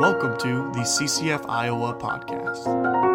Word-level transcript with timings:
Welcome 0.00 0.38
to 0.38 0.72
the 0.72 0.80
CCF 0.80 1.44
Iowa 1.46 1.92
podcast. 1.92 3.09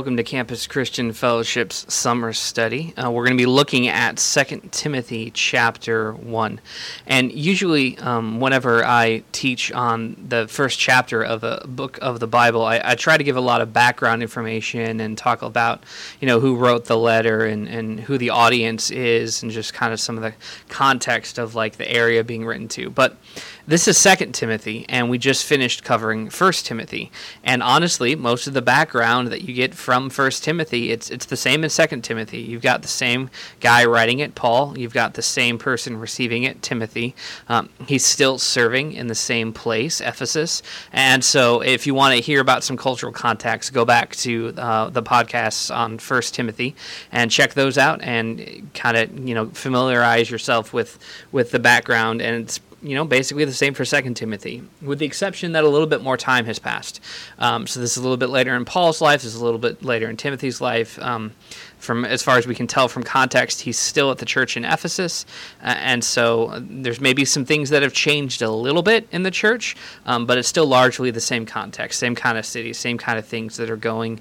Welcome 0.00 0.16
to 0.16 0.24
Campus 0.24 0.66
Christian 0.66 1.12
Fellowship's 1.12 1.92
summer 1.92 2.32
study. 2.32 2.94
Uh, 2.96 3.10
we're 3.10 3.26
going 3.26 3.36
to 3.36 3.42
be 3.42 3.44
looking 3.44 3.86
at 3.86 4.16
2 4.16 4.70
Timothy 4.70 5.30
chapter 5.30 6.14
1. 6.14 6.58
And 7.06 7.30
usually, 7.30 7.98
um, 7.98 8.40
whenever 8.40 8.82
I 8.82 9.24
teach 9.32 9.70
on 9.70 10.16
the 10.26 10.48
first 10.48 10.78
chapter 10.78 11.22
of 11.22 11.44
a 11.44 11.66
book 11.68 11.98
of 12.00 12.18
the 12.18 12.26
Bible, 12.26 12.64
I, 12.64 12.80
I, 12.82 12.94
try 12.94 13.18
to 13.18 13.22
give 13.22 13.36
a 13.36 13.42
lot 13.42 13.60
of 13.60 13.74
background 13.74 14.22
information 14.22 15.00
and 15.00 15.18
talk 15.18 15.42
about, 15.42 15.84
you 16.18 16.26
know, 16.26 16.40
who 16.40 16.56
wrote 16.56 16.86
the 16.86 16.96
letter 16.96 17.44
and, 17.44 17.68
and 17.68 18.00
who 18.00 18.16
the 18.16 18.30
audience 18.30 18.90
is 18.90 19.42
and 19.42 19.52
just 19.52 19.74
kind 19.74 19.92
of 19.92 20.00
some 20.00 20.16
of 20.16 20.22
the 20.22 20.32
context 20.70 21.38
of 21.38 21.54
like 21.54 21.76
the 21.76 21.90
area 21.90 22.24
being 22.24 22.46
written 22.46 22.68
to. 22.68 22.88
But 22.88 23.18
this 23.66 23.86
is 23.86 23.96
Second 23.98 24.32
Timothy, 24.32 24.84
and 24.88 25.10
we 25.10 25.18
just 25.18 25.44
finished 25.44 25.84
covering 25.84 26.30
First 26.30 26.66
Timothy. 26.66 27.12
And 27.44 27.62
honestly, 27.62 28.16
most 28.16 28.46
of 28.46 28.54
the 28.54 28.62
background 28.62 29.28
that 29.28 29.42
you 29.42 29.54
get 29.54 29.74
First 30.10 30.44
Timothy, 30.44 30.92
it's 30.92 31.10
it's 31.10 31.26
the 31.26 31.36
same 31.36 31.64
as 31.64 31.72
Second 31.72 32.02
Timothy. 32.02 32.38
You've 32.38 32.62
got 32.62 32.82
the 32.82 32.88
same 32.88 33.30
guy 33.60 33.84
writing 33.84 34.20
it, 34.20 34.34
Paul. 34.34 34.78
You've 34.78 34.94
got 34.94 35.14
the 35.14 35.22
same 35.22 35.58
person 35.58 35.96
receiving 35.96 36.44
it, 36.44 36.62
Timothy. 36.62 37.14
Um, 37.48 37.70
he's 37.88 38.06
still 38.06 38.38
serving 38.38 38.92
in 38.92 39.08
the 39.08 39.14
same 39.14 39.52
place, 39.52 40.00
Ephesus. 40.00 40.62
And 40.92 41.24
so, 41.24 41.60
if 41.60 41.86
you 41.86 41.94
want 41.94 42.14
to 42.14 42.20
hear 42.22 42.40
about 42.40 42.62
some 42.62 42.76
cultural 42.76 43.12
context, 43.12 43.72
go 43.72 43.84
back 43.84 44.14
to 44.16 44.54
uh, 44.56 44.90
the 44.90 45.02
podcasts 45.02 45.74
on 45.74 45.98
First 45.98 46.34
Timothy 46.34 46.76
and 47.10 47.30
check 47.30 47.54
those 47.54 47.76
out, 47.76 48.00
and 48.02 48.70
kind 48.74 48.96
of 48.96 49.28
you 49.28 49.34
know 49.34 49.46
familiarize 49.48 50.30
yourself 50.30 50.72
with 50.72 50.98
with 51.32 51.50
the 51.50 51.58
background. 51.58 52.22
And 52.22 52.44
it's 52.44 52.60
you 52.82 52.94
know, 52.94 53.04
basically 53.04 53.44
the 53.44 53.52
same 53.52 53.74
for 53.74 53.84
Second 53.84 54.14
Timothy, 54.14 54.62
with 54.80 54.98
the 54.98 55.06
exception 55.06 55.52
that 55.52 55.64
a 55.64 55.68
little 55.68 55.86
bit 55.86 56.02
more 56.02 56.16
time 56.16 56.46
has 56.46 56.58
passed. 56.58 57.00
Um, 57.38 57.66
so 57.66 57.78
this 57.80 57.92
is 57.92 57.96
a 57.98 58.02
little 58.02 58.16
bit 58.16 58.30
later 58.30 58.56
in 58.56 58.64
Paul's 58.64 59.00
life. 59.00 59.22
This 59.22 59.34
is 59.34 59.40
a 59.40 59.44
little 59.44 59.58
bit 59.58 59.82
later 59.82 60.08
in 60.08 60.16
Timothy's 60.16 60.60
life. 60.60 60.98
Um, 60.98 61.32
from 61.78 62.04
as 62.04 62.22
far 62.22 62.38
as 62.38 62.46
we 62.46 62.54
can 62.54 62.66
tell 62.66 62.88
from 62.88 63.02
context, 63.02 63.62
he's 63.62 63.78
still 63.78 64.10
at 64.10 64.18
the 64.18 64.26
church 64.26 64.56
in 64.56 64.64
Ephesus, 64.64 65.24
uh, 65.62 65.74
and 65.78 66.04
so 66.04 66.58
there's 66.60 67.00
maybe 67.00 67.24
some 67.24 67.44
things 67.44 67.70
that 67.70 67.82
have 67.82 67.92
changed 67.92 68.42
a 68.42 68.50
little 68.50 68.82
bit 68.82 69.08
in 69.12 69.22
the 69.22 69.30
church, 69.30 69.76
um, 70.06 70.26
but 70.26 70.38
it's 70.38 70.48
still 70.48 70.66
largely 70.66 71.10
the 71.10 71.20
same 71.20 71.46
context, 71.46 71.98
same 71.98 72.14
kind 72.14 72.36
of 72.36 72.44
city, 72.44 72.72
same 72.72 72.98
kind 72.98 73.18
of 73.18 73.24
things 73.24 73.56
that 73.56 73.70
are 73.70 73.76
going 73.76 74.20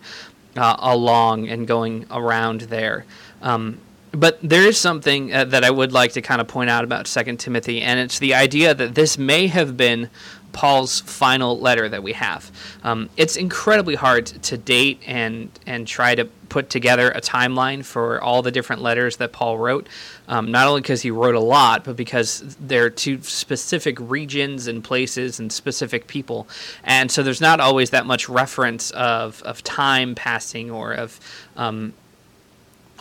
uh, 0.55 0.75
along 0.79 1.47
and 1.49 1.67
going 1.67 2.05
around 2.11 2.61
there. 2.61 3.05
Um, 3.41 3.79
but 4.11 4.39
there 4.41 4.67
is 4.67 4.77
something 4.77 5.33
uh, 5.33 5.45
that 5.45 5.63
I 5.63 5.69
would 5.69 5.91
like 5.91 6.13
to 6.13 6.21
kind 6.21 6.41
of 6.41 6.47
point 6.47 6.69
out 6.69 6.83
about 6.83 7.07
Second 7.07 7.39
Timothy, 7.39 7.81
and 7.81 7.99
it's 7.99 8.19
the 8.19 8.33
idea 8.33 8.73
that 8.73 8.95
this 8.95 9.17
may 9.17 9.47
have 9.47 9.77
been 9.77 10.09
Paul's 10.51 11.01
final 11.01 11.59
letter 11.59 11.87
that 11.89 12.01
we 12.01 12.13
have. 12.13 12.51
Um, 12.83 13.09
it's 13.17 13.35
incredibly 13.35 13.95
hard 13.95 14.25
to 14.25 14.57
date 14.57 15.01
and 15.05 15.51
and 15.65 15.87
try 15.87 16.15
to 16.15 16.25
put 16.25 16.71
together 16.71 17.11
a 17.11 17.21
timeline 17.21 17.85
for 17.85 18.19
all 18.21 18.41
the 18.41 18.51
different 18.51 18.81
letters 18.81 19.17
that 19.17 19.31
Paul 19.31 19.59
wrote. 19.59 19.87
Um, 20.27 20.51
not 20.51 20.67
only 20.67 20.81
because 20.81 21.03
he 21.03 21.11
wrote 21.11 21.35
a 21.35 21.39
lot, 21.39 21.83
but 21.83 21.95
because 21.95 22.55
they're 22.59 22.89
to 22.89 23.21
specific 23.21 23.97
regions 23.99 24.67
and 24.67 24.83
places 24.83 25.39
and 25.39 25.51
specific 25.51 26.07
people, 26.07 26.47
and 26.83 27.11
so 27.11 27.21
there's 27.21 27.41
not 27.41 27.59
always 27.59 27.91
that 27.91 28.05
much 28.05 28.27
reference 28.27 28.91
of 28.91 29.43
of 29.43 29.63
time 29.63 30.15
passing 30.15 30.71
or 30.71 30.93
of 30.93 31.19
um, 31.57 31.93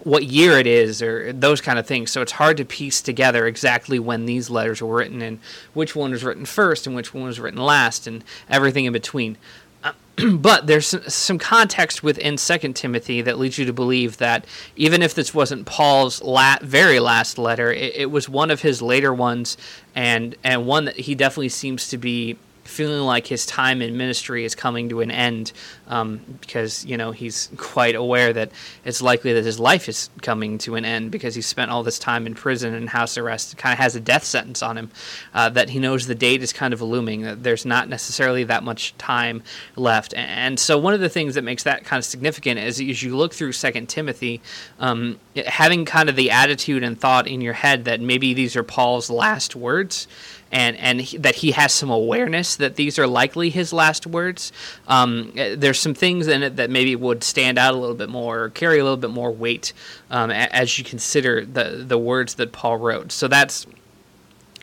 what 0.05 0.25
year 0.25 0.59
it 0.59 0.67
is 0.67 1.03
or 1.03 1.33
those 1.33 1.61
kind 1.61 1.79
of 1.79 1.87
things. 1.87 2.11
So 2.11 2.23
it's 2.23 2.33
hard 2.33 2.57
to 2.59 2.65
piece 2.65 3.01
together 3.01 3.47
exactly 3.47 3.99
when 3.99 4.27
these 4.27 4.51
letters 4.51 4.83
were 4.83 4.95
written 4.95 5.23
and 5.23 5.39
which 5.75 5.97
one 5.97 6.11
was 6.11 6.25
written 6.25 6.45
first 6.45 6.87
and 6.87 6.95
which 6.95 7.15
one 7.15 7.25
was 7.25 7.41
written 7.41 7.61
last 7.61 8.07
and 8.07 8.25
everything 8.49 8.85
in 8.85 8.93
between. 8.93 9.37
Uh, 9.83 9.93
but 10.33 10.67
there's 10.67 10.95
some 11.13 11.39
context 11.39 12.03
within 12.03 12.37
Second 12.37 12.75
Timothy 12.75 13.23
that 13.23 13.39
leads 13.39 13.59
you 13.59 13.65
to 13.65 13.73
believe 13.73 14.17
that 14.19 14.45
even 14.77 15.03
if 15.03 15.15
this 15.15 15.35
wasn't 15.35 15.67
Paul's 15.67 16.23
la- 16.23 16.59
very 16.63 17.01
last 17.01 17.39
letter, 17.39 17.73
it, 17.73 17.95
it 17.95 18.11
was 18.11 18.29
one 18.29 18.51
of 18.51 18.63
his 18.63 18.83
later 18.83 19.15
ones, 19.15 19.57
and 19.95 20.35
and 20.43 20.67
one 20.67 20.87
that 20.87 20.97
he 20.97 21.15
definitely 21.15 21.51
seems 21.51 21.89
to 21.89 21.99
be 21.99 22.37
feeling 22.69 23.01
like 23.01 23.27
his 23.27 23.47
time 23.47 23.81
in 23.83 23.97
ministry 23.97 24.45
is 24.45 24.55
coming 24.55 24.89
to 24.89 25.01
an 25.01 25.11
end 25.11 25.53
um, 25.89 26.21
because 26.41 26.85
you 26.85 26.97
know 26.97 27.11
he's 27.11 27.49
quite 27.57 27.95
aware 27.95 28.33
that 28.33 28.51
it's 28.85 29.03
likely 29.03 29.33
that 29.33 29.45
his 29.45 29.59
life 29.59 29.89
is 29.89 30.11
coming 30.23 30.59
to 30.59 30.75
an 30.75 30.85
end 30.85 31.11
because 31.11 31.35
he 31.35 31.43
spent 31.43 31.71
all 31.71 31.83
this 31.83 31.99
time 31.99 32.27
in 32.27 32.35
prison 32.35 32.75
and 32.75 32.89
house 32.91 33.17
arrest 33.17 33.57
kind 33.57 33.73
of 33.73 33.79
has 33.79 33.97
a 33.97 34.01
death 34.01 34.25
sentence 34.25 34.63
on 34.63 34.77
him 34.77 34.91
uh, 35.35 35.49
that 35.49 35.71
he 35.71 35.79
knows 35.79 36.07
the 36.07 36.15
date 36.15 36.43
is 36.43 36.53
kind 36.53 36.75
of 36.75 36.83
looming 36.83 37.23
that 37.23 37.43
there's 37.43 37.65
not 37.65 37.89
necessarily 37.89 38.45
that 38.45 38.63
much 38.63 38.97
time 38.99 39.43
left. 39.77 40.15
And 40.15 40.59
so 40.59 40.79
one 40.79 40.95
of 40.95 41.01
the 41.01 41.09
things 41.09 41.35
that 41.35 41.43
makes 41.43 41.63
that 41.63 41.85
kind 41.85 41.99
of 41.99 42.05
significant 42.05 42.61
is 42.61 42.81
as 42.81 43.03
you 43.03 43.17
look 43.17 43.35
through 43.35 43.53
second 43.53 43.89
timothy 43.89 44.41
um, 44.79 45.19
having 45.47 45.85
kind 45.85 46.09
of 46.09 46.17
the 46.17 46.31
attitude 46.31 46.83
and 46.83 47.01
thought 47.01 47.27
in 47.27 47.41
your 47.41 47.53
head 47.53 47.85
that 47.85 48.01
maybe 48.01 48.35
these 48.35 48.57
are 48.57 48.63
paul's 48.63 49.11
last 49.11 49.57
words 49.57 50.07
and 50.53 50.77
and 50.77 51.01
he, 51.01 51.19
that 51.19 51.37
he 51.37 51.53
has 51.53 51.73
some 51.73 51.91
awareness 51.91 52.57
that 52.57 52.77
these 52.77 52.99
are 52.99 53.07
likely 53.07 53.51
his 53.51 53.73
last 53.73 54.07
words. 54.07 54.53
Um, 54.87 55.33
there's 55.35 55.79
some 55.79 55.95
things 55.95 56.27
in 56.27 56.43
it 56.43 56.57
that 56.57 56.71
maybe 56.71 56.95
would 56.97 57.23
stand 57.25 57.59
out 57.59 57.75
a 57.75 57.77
little 57.77 57.97
bit 57.97 58.09
more 58.09 58.45
or 58.45 58.49
carry 58.51 58.79
a 58.79 58.85
little 58.85 58.97
bit 58.97 59.11
more 59.11 59.31
weight 59.31 59.73
um, 60.11 60.31
as 60.31 60.79
you 60.79 60.85
consider 60.85 61.45
the 61.45 61.85
the 61.87 61.99
words 61.99 62.35
that 62.35 62.53
Paul 62.53 62.79
wrote. 62.79 63.13
So 63.13 63.29
that's 63.29 63.67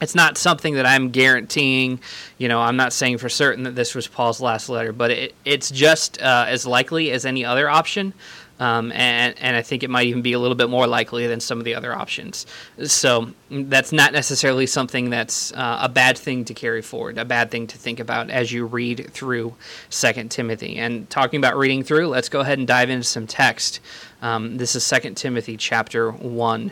it's 0.02 0.16
not 0.16 0.38
something 0.38 0.76
that 0.76 0.86
I'm 0.86 1.10
guaranteeing. 1.10 2.00
You 2.38 2.48
know, 2.48 2.62
I'm 2.62 2.76
not 2.76 2.94
saying 2.94 3.20
for 3.20 3.30
certain 3.30 3.64
that 3.64 3.76
this 3.76 3.96
was 3.96 4.08
Paul's 4.08 4.42
last 4.42 4.68
letter, 4.70 4.92
but 4.92 5.12
it, 5.12 5.36
it's 5.46 5.72
just 5.72 6.22
uh, 6.22 6.46
as 6.48 6.66
likely 6.66 7.12
as 7.12 7.26
any 7.26 7.46
other 7.46 7.70
option. 7.70 8.14
Um, 8.60 8.94
and, 8.94 9.38
and 9.40 9.58
I 9.58 9.62
think 9.62 9.84
it 9.84 9.90
might 9.90 10.08
even 10.08 10.22
be 10.22 10.32
a 10.34 10.40
little 10.40 10.56
bit 10.56 10.70
more 10.70 10.88
likely 10.88 11.28
than 11.28 11.42
some 11.42 11.60
of 11.60 11.66
the 11.66 11.76
other 11.76 11.94
options. 11.94 12.46
So 12.86 13.32
that's 13.50 13.92
not 13.92 14.14
necessarily 14.14 14.66
something 14.66 15.10
that's 15.10 15.52
uh, 15.54 15.80
a 15.82 15.90
bad 15.90 16.18
thing 16.18 16.46
to 16.46 16.54
carry 16.54 16.82
forward, 16.82 17.18
a 17.18 17.26
bad 17.26 17.52
thing 17.52 17.68
to 17.68 17.78
think 17.78 18.00
about 18.00 18.30
as 18.30 18.52
you 18.52 18.66
read 18.66 19.10
through 19.12 19.56
Second 19.90 20.32
Timothy. 20.32 20.78
And 20.78 21.10
talking 21.10 21.38
about 21.38 21.58
reading 21.58 21.84
through, 21.84 22.08
let's 22.08 22.30
go 22.30 22.40
ahead 22.40 22.58
and 22.58 22.68
dive 22.68 22.90
into 22.90 23.04
some 23.04 23.28
text. 23.28 23.82
Um, 24.22 24.58
this 24.58 24.76
is 24.76 24.86
Second 24.86 25.16
Timothy 25.16 25.58
chapter 25.58 26.12
1. 26.12 26.72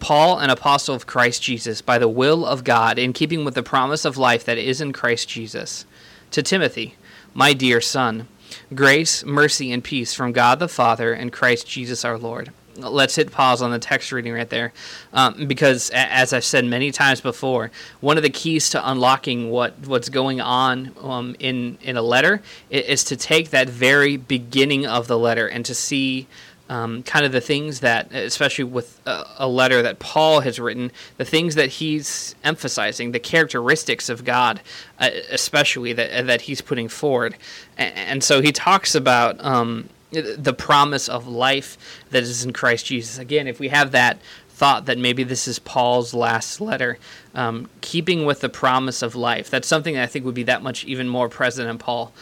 Paul, 0.00 0.40
an 0.40 0.50
apostle 0.50 0.96
of 0.96 1.06
Christ 1.06 1.40
Jesus, 1.40 1.80
by 1.80 1.98
the 1.98 2.08
will 2.08 2.44
of 2.44 2.64
God, 2.64 2.98
in 2.98 3.12
keeping 3.12 3.44
with 3.44 3.54
the 3.54 3.62
promise 3.62 4.04
of 4.04 4.16
life 4.16 4.44
that 4.44 4.58
is 4.58 4.80
in 4.80 4.92
Christ 4.92 5.28
Jesus, 5.28 5.86
to 6.32 6.42
Timothy, 6.42 6.96
my 7.32 7.52
dear 7.52 7.80
son 7.80 8.26
Grace, 8.74 9.24
mercy, 9.24 9.72
and 9.72 9.82
peace 9.82 10.14
from 10.14 10.32
God 10.32 10.58
the 10.58 10.68
Father 10.68 11.12
and 11.12 11.32
Christ 11.32 11.66
Jesus 11.68 12.04
our 12.04 12.18
Lord. 12.18 12.52
Let's 12.76 13.16
hit 13.16 13.32
pause 13.32 13.62
on 13.62 13.70
the 13.70 13.78
text 13.78 14.12
reading 14.12 14.34
right 14.34 14.48
there, 14.50 14.72
um, 15.12 15.46
because 15.46 15.90
as 15.94 16.34
I've 16.34 16.44
said 16.44 16.64
many 16.66 16.90
times 16.90 17.22
before, 17.22 17.70
one 18.00 18.18
of 18.18 18.22
the 18.22 18.30
keys 18.30 18.68
to 18.70 18.90
unlocking 18.90 19.50
what, 19.50 19.78
what's 19.86 20.10
going 20.10 20.42
on 20.42 20.92
um, 21.00 21.36
in 21.38 21.78
in 21.80 21.96
a 21.96 22.02
letter 22.02 22.42
is 22.68 23.02
to 23.04 23.16
take 23.16 23.50
that 23.50 23.68
very 23.68 24.18
beginning 24.18 24.86
of 24.86 25.06
the 25.06 25.18
letter 25.18 25.48
and 25.48 25.64
to 25.64 25.74
see 25.74 26.26
um, 26.68 27.02
kind 27.02 27.24
of 27.24 27.32
the 27.32 27.40
things 27.40 27.80
that, 27.80 28.12
especially 28.12 28.64
with 28.64 29.00
a, 29.06 29.24
a, 29.38 29.48
letter 29.48 29.82
that 29.82 29.98
Paul 29.98 30.40
has 30.40 30.58
written, 30.58 30.90
the 31.16 31.24
things 31.24 31.54
that 31.54 31.68
he's 31.68 32.34
emphasizing, 32.42 33.12
the 33.12 33.20
characteristics 33.20 34.08
of 34.08 34.24
God, 34.24 34.60
uh, 34.98 35.10
especially 35.30 35.92
that 35.92 36.26
that 36.26 36.42
he's 36.42 36.60
putting 36.60 36.88
forward, 36.88 37.36
and, 37.78 37.94
and 37.94 38.24
so 38.24 38.40
he 38.40 38.50
talks 38.50 38.94
about 38.94 39.42
um, 39.44 39.88
the 40.10 40.54
promise 40.54 41.08
of 41.08 41.26
life 41.28 41.78
that 42.10 42.22
is 42.22 42.44
in 42.44 42.52
Christ 42.52 42.86
Jesus. 42.86 43.18
Again, 43.18 43.46
if 43.46 43.60
we 43.60 43.68
have 43.68 43.92
that 43.92 44.18
thought 44.48 44.86
that 44.86 44.98
maybe 44.98 45.22
this 45.22 45.46
is 45.46 45.58
Paul's 45.58 46.14
last 46.14 46.60
letter, 46.60 46.98
um, 47.34 47.68
keeping 47.82 48.24
with 48.24 48.40
the 48.40 48.48
promise 48.48 49.02
of 49.02 49.14
life, 49.14 49.50
that's 49.50 49.68
something 49.68 49.94
that 49.94 50.02
I 50.02 50.06
think 50.06 50.24
would 50.24 50.34
be 50.34 50.44
that 50.44 50.62
much 50.62 50.84
even 50.86 51.08
more 51.08 51.28
present 51.28 51.68
in 51.68 51.78
Paul 51.78 52.12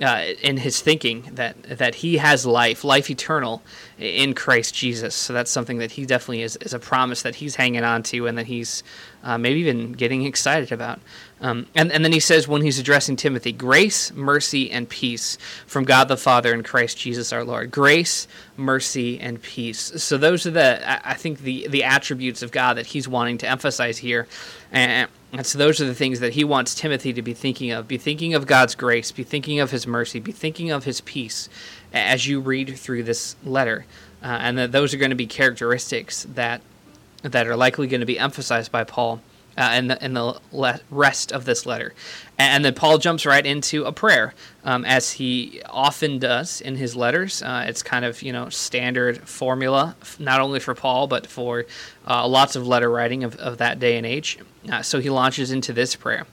uh, 0.00 0.24
in 0.42 0.56
his 0.56 0.80
thinking 0.80 1.30
that 1.32 1.78
that 1.78 1.96
he 1.96 2.16
has 2.16 2.44
life, 2.44 2.82
life 2.84 3.10
eternal 3.10 3.62
in 3.98 4.34
Christ 4.34 4.74
Jesus. 4.74 5.14
So 5.14 5.32
that's 5.32 5.50
something 5.50 5.78
that 5.78 5.92
he 5.92 6.04
definitely 6.04 6.42
is, 6.42 6.56
is 6.56 6.74
a 6.74 6.78
promise 6.78 7.22
that 7.22 7.36
he's 7.36 7.54
hanging 7.54 7.84
on 7.84 8.02
to 8.04 8.26
and 8.26 8.36
that 8.36 8.46
he's 8.46 8.82
uh, 9.22 9.38
maybe 9.38 9.60
even 9.60 9.92
getting 9.92 10.24
excited 10.24 10.72
about. 10.72 11.00
Um, 11.40 11.66
and, 11.74 11.92
and 11.92 12.04
then 12.04 12.12
he 12.12 12.20
says 12.20 12.48
when 12.48 12.62
he's 12.62 12.78
addressing 12.78 13.16
Timothy, 13.16 13.52
grace, 13.52 14.12
mercy, 14.12 14.70
and 14.70 14.88
peace 14.88 15.36
from 15.66 15.84
God 15.84 16.08
the 16.08 16.16
Father 16.16 16.52
and 16.52 16.64
Christ 16.64 16.98
Jesus 16.98 17.32
our 17.32 17.44
Lord. 17.44 17.70
Grace, 17.70 18.26
mercy, 18.56 19.20
and 19.20 19.40
peace. 19.40 20.02
So 20.02 20.16
those 20.16 20.46
are 20.46 20.50
the 20.50 21.08
I 21.08 21.14
think 21.14 21.40
the 21.40 21.68
the 21.68 21.84
attributes 21.84 22.42
of 22.42 22.50
God 22.50 22.78
that 22.78 22.86
he's 22.86 23.06
wanting 23.06 23.38
to 23.38 23.48
emphasize 23.48 23.98
here. 23.98 24.26
And, 24.72 25.08
and 25.34 25.44
so 25.46 25.58
those 25.58 25.80
are 25.80 25.86
the 25.86 25.94
things 25.94 26.20
that 26.20 26.34
he 26.34 26.44
wants 26.44 26.74
Timothy 26.74 27.12
to 27.12 27.22
be 27.22 27.34
thinking 27.34 27.72
of. 27.72 27.88
Be 27.88 27.98
thinking 27.98 28.34
of 28.34 28.46
God's 28.46 28.74
grace, 28.74 29.12
be 29.12 29.24
thinking 29.24 29.60
of 29.60 29.70
his 29.72 29.86
mercy, 29.86 30.20
be 30.20 30.32
thinking 30.32 30.70
of 30.70 30.84
his 30.84 31.00
peace 31.02 31.48
as 31.92 32.26
you 32.26 32.40
read 32.40 32.78
through 32.78 33.02
this 33.02 33.36
letter. 33.44 33.84
uh, 34.24 34.38
and 34.40 34.56
that 34.58 34.72
those 34.72 34.94
are 34.94 34.96
going 34.96 35.10
to 35.10 35.16
be 35.16 35.26
characteristics 35.26 36.26
that 36.34 36.62
that 37.22 37.46
are 37.46 37.56
likely 37.56 37.86
going 37.86 38.00
to 38.00 38.06
be 38.06 38.18
emphasized 38.18 38.72
by 38.72 38.84
Paul 38.84 39.20
uh, 39.56 39.74
in 39.76 39.88
the 39.88 40.04
the 40.14 40.40
le- 40.52 40.80
rest 40.90 41.32
of 41.32 41.44
this 41.44 41.66
letter, 41.66 41.94
and 42.38 42.64
then 42.64 42.74
Paul 42.74 42.98
jumps 42.98 43.24
right 43.26 43.44
into 43.44 43.84
a 43.84 43.92
prayer, 43.92 44.34
um, 44.64 44.84
as 44.84 45.12
he 45.12 45.62
often 45.66 46.18
does 46.18 46.60
in 46.60 46.76
his 46.76 46.96
letters. 46.96 47.42
Uh, 47.42 47.64
it's 47.66 47.82
kind 47.82 48.04
of 48.04 48.22
you 48.22 48.32
know 48.32 48.48
standard 48.48 49.28
formula, 49.28 49.96
not 50.18 50.40
only 50.40 50.60
for 50.60 50.74
Paul 50.74 51.06
but 51.06 51.26
for 51.26 51.66
uh, 52.08 52.26
lots 52.26 52.56
of 52.56 52.66
letter 52.66 52.90
writing 52.90 53.24
of, 53.24 53.36
of 53.36 53.58
that 53.58 53.78
day 53.78 53.96
and 53.96 54.06
age. 54.06 54.38
Uh, 54.70 54.82
so 54.82 55.00
he 55.00 55.10
launches 55.10 55.50
into 55.50 55.72
this 55.72 55.94
prayer: 55.94 56.26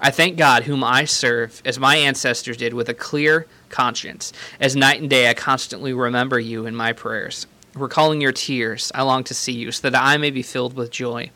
"I 0.00 0.10
thank 0.10 0.36
God, 0.36 0.64
whom 0.64 0.84
I 0.84 1.04
serve, 1.04 1.62
as 1.64 1.78
my 1.78 1.96
ancestors 1.96 2.56
did, 2.56 2.74
with 2.74 2.88
a 2.88 2.94
clear 2.94 3.46
conscience. 3.68 4.32
As 4.60 4.76
night 4.76 5.00
and 5.00 5.10
day, 5.10 5.28
I 5.28 5.34
constantly 5.34 5.92
remember 5.92 6.38
you 6.38 6.66
in 6.66 6.74
my 6.74 6.92
prayers." 6.92 7.46
Recalling 7.74 8.20
your 8.20 8.32
tears, 8.32 8.90
I 8.94 9.02
long 9.02 9.24
to 9.24 9.34
see 9.34 9.52
you, 9.52 9.70
so 9.72 9.90
that 9.90 10.02
I 10.02 10.16
may 10.16 10.30
be 10.30 10.42
filled 10.42 10.74
with 10.74 10.90
joy. 10.90 11.30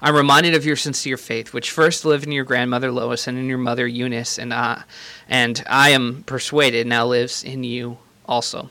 I'm 0.00 0.14
reminded 0.14 0.54
of 0.54 0.64
your 0.64 0.76
sincere 0.76 1.16
faith, 1.16 1.52
which 1.52 1.70
first 1.70 2.04
lived 2.04 2.24
in 2.24 2.32
your 2.32 2.44
grandmother 2.44 2.90
Lois 2.90 3.26
and 3.26 3.36
in 3.36 3.46
your 3.46 3.58
mother 3.58 3.86
Eunice, 3.86 4.38
and 4.38 4.54
I, 4.54 4.84
and 5.28 5.62
I 5.68 5.90
am 5.90 6.22
persuaded 6.24 6.86
now 6.86 7.06
lives 7.06 7.42
in 7.44 7.64
you 7.64 7.98
also. 8.26 8.70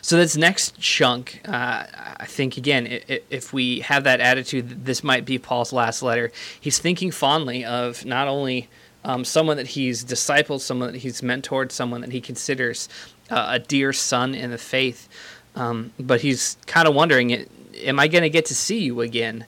So 0.00 0.16
this 0.16 0.36
next 0.36 0.78
chunk, 0.78 1.40
uh, 1.44 1.84
I 2.18 2.26
think 2.26 2.56
again, 2.56 2.86
if 3.08 3.52
we 3.52 3.80
have 3.80 4.04
that 4.04 4.20
attitude, 4.20 4.84
this 4.84 5.02
might 5.02 5.24
be 5.24 5.36
Paul's 5.36 5.72
last 5.72 6.00
letter. 6.00 6.30
He's 6.60 6.78
thinking 6.78 7.10
fondly 7.10 7.64
of 7.64 8.04
not 8.04 8.28
only 8.28 8.68
um, 9.04 9.24
someone 9.24 9.56
that 9.56 9.68
he's 9.68 10.04
discipled, 10.04 10.60
someone 10.60 10.92
that 10.92 10.98
he's 10.98 11.22
mentored, 11.22 11.72
someone 11.72 12.02
that 12.02 12.12
he 12.12 12.20
considers 12.20 12.88
uh, 13.30 13.46
a 13.50 13.58
dear 13.58 13.92
son 13.92 14.34
in 14.34 14.50
the 14.50 14.58
faith, 14.58 15.08
um, 15.56 15.92
but 15.98 16.20
he's 16.20 16.56
kind 16.66 16.86
of 16.86 16.94
wondering, 16.94 17.46
am 17.82 17.98
I 17.98 18.08
going 18.08 18.22
to 18.22 18.30
get 18.30 18.46
to 18.46 18.54
see 18.54 18.80
you 18.80 19.00
again 19.00 19.46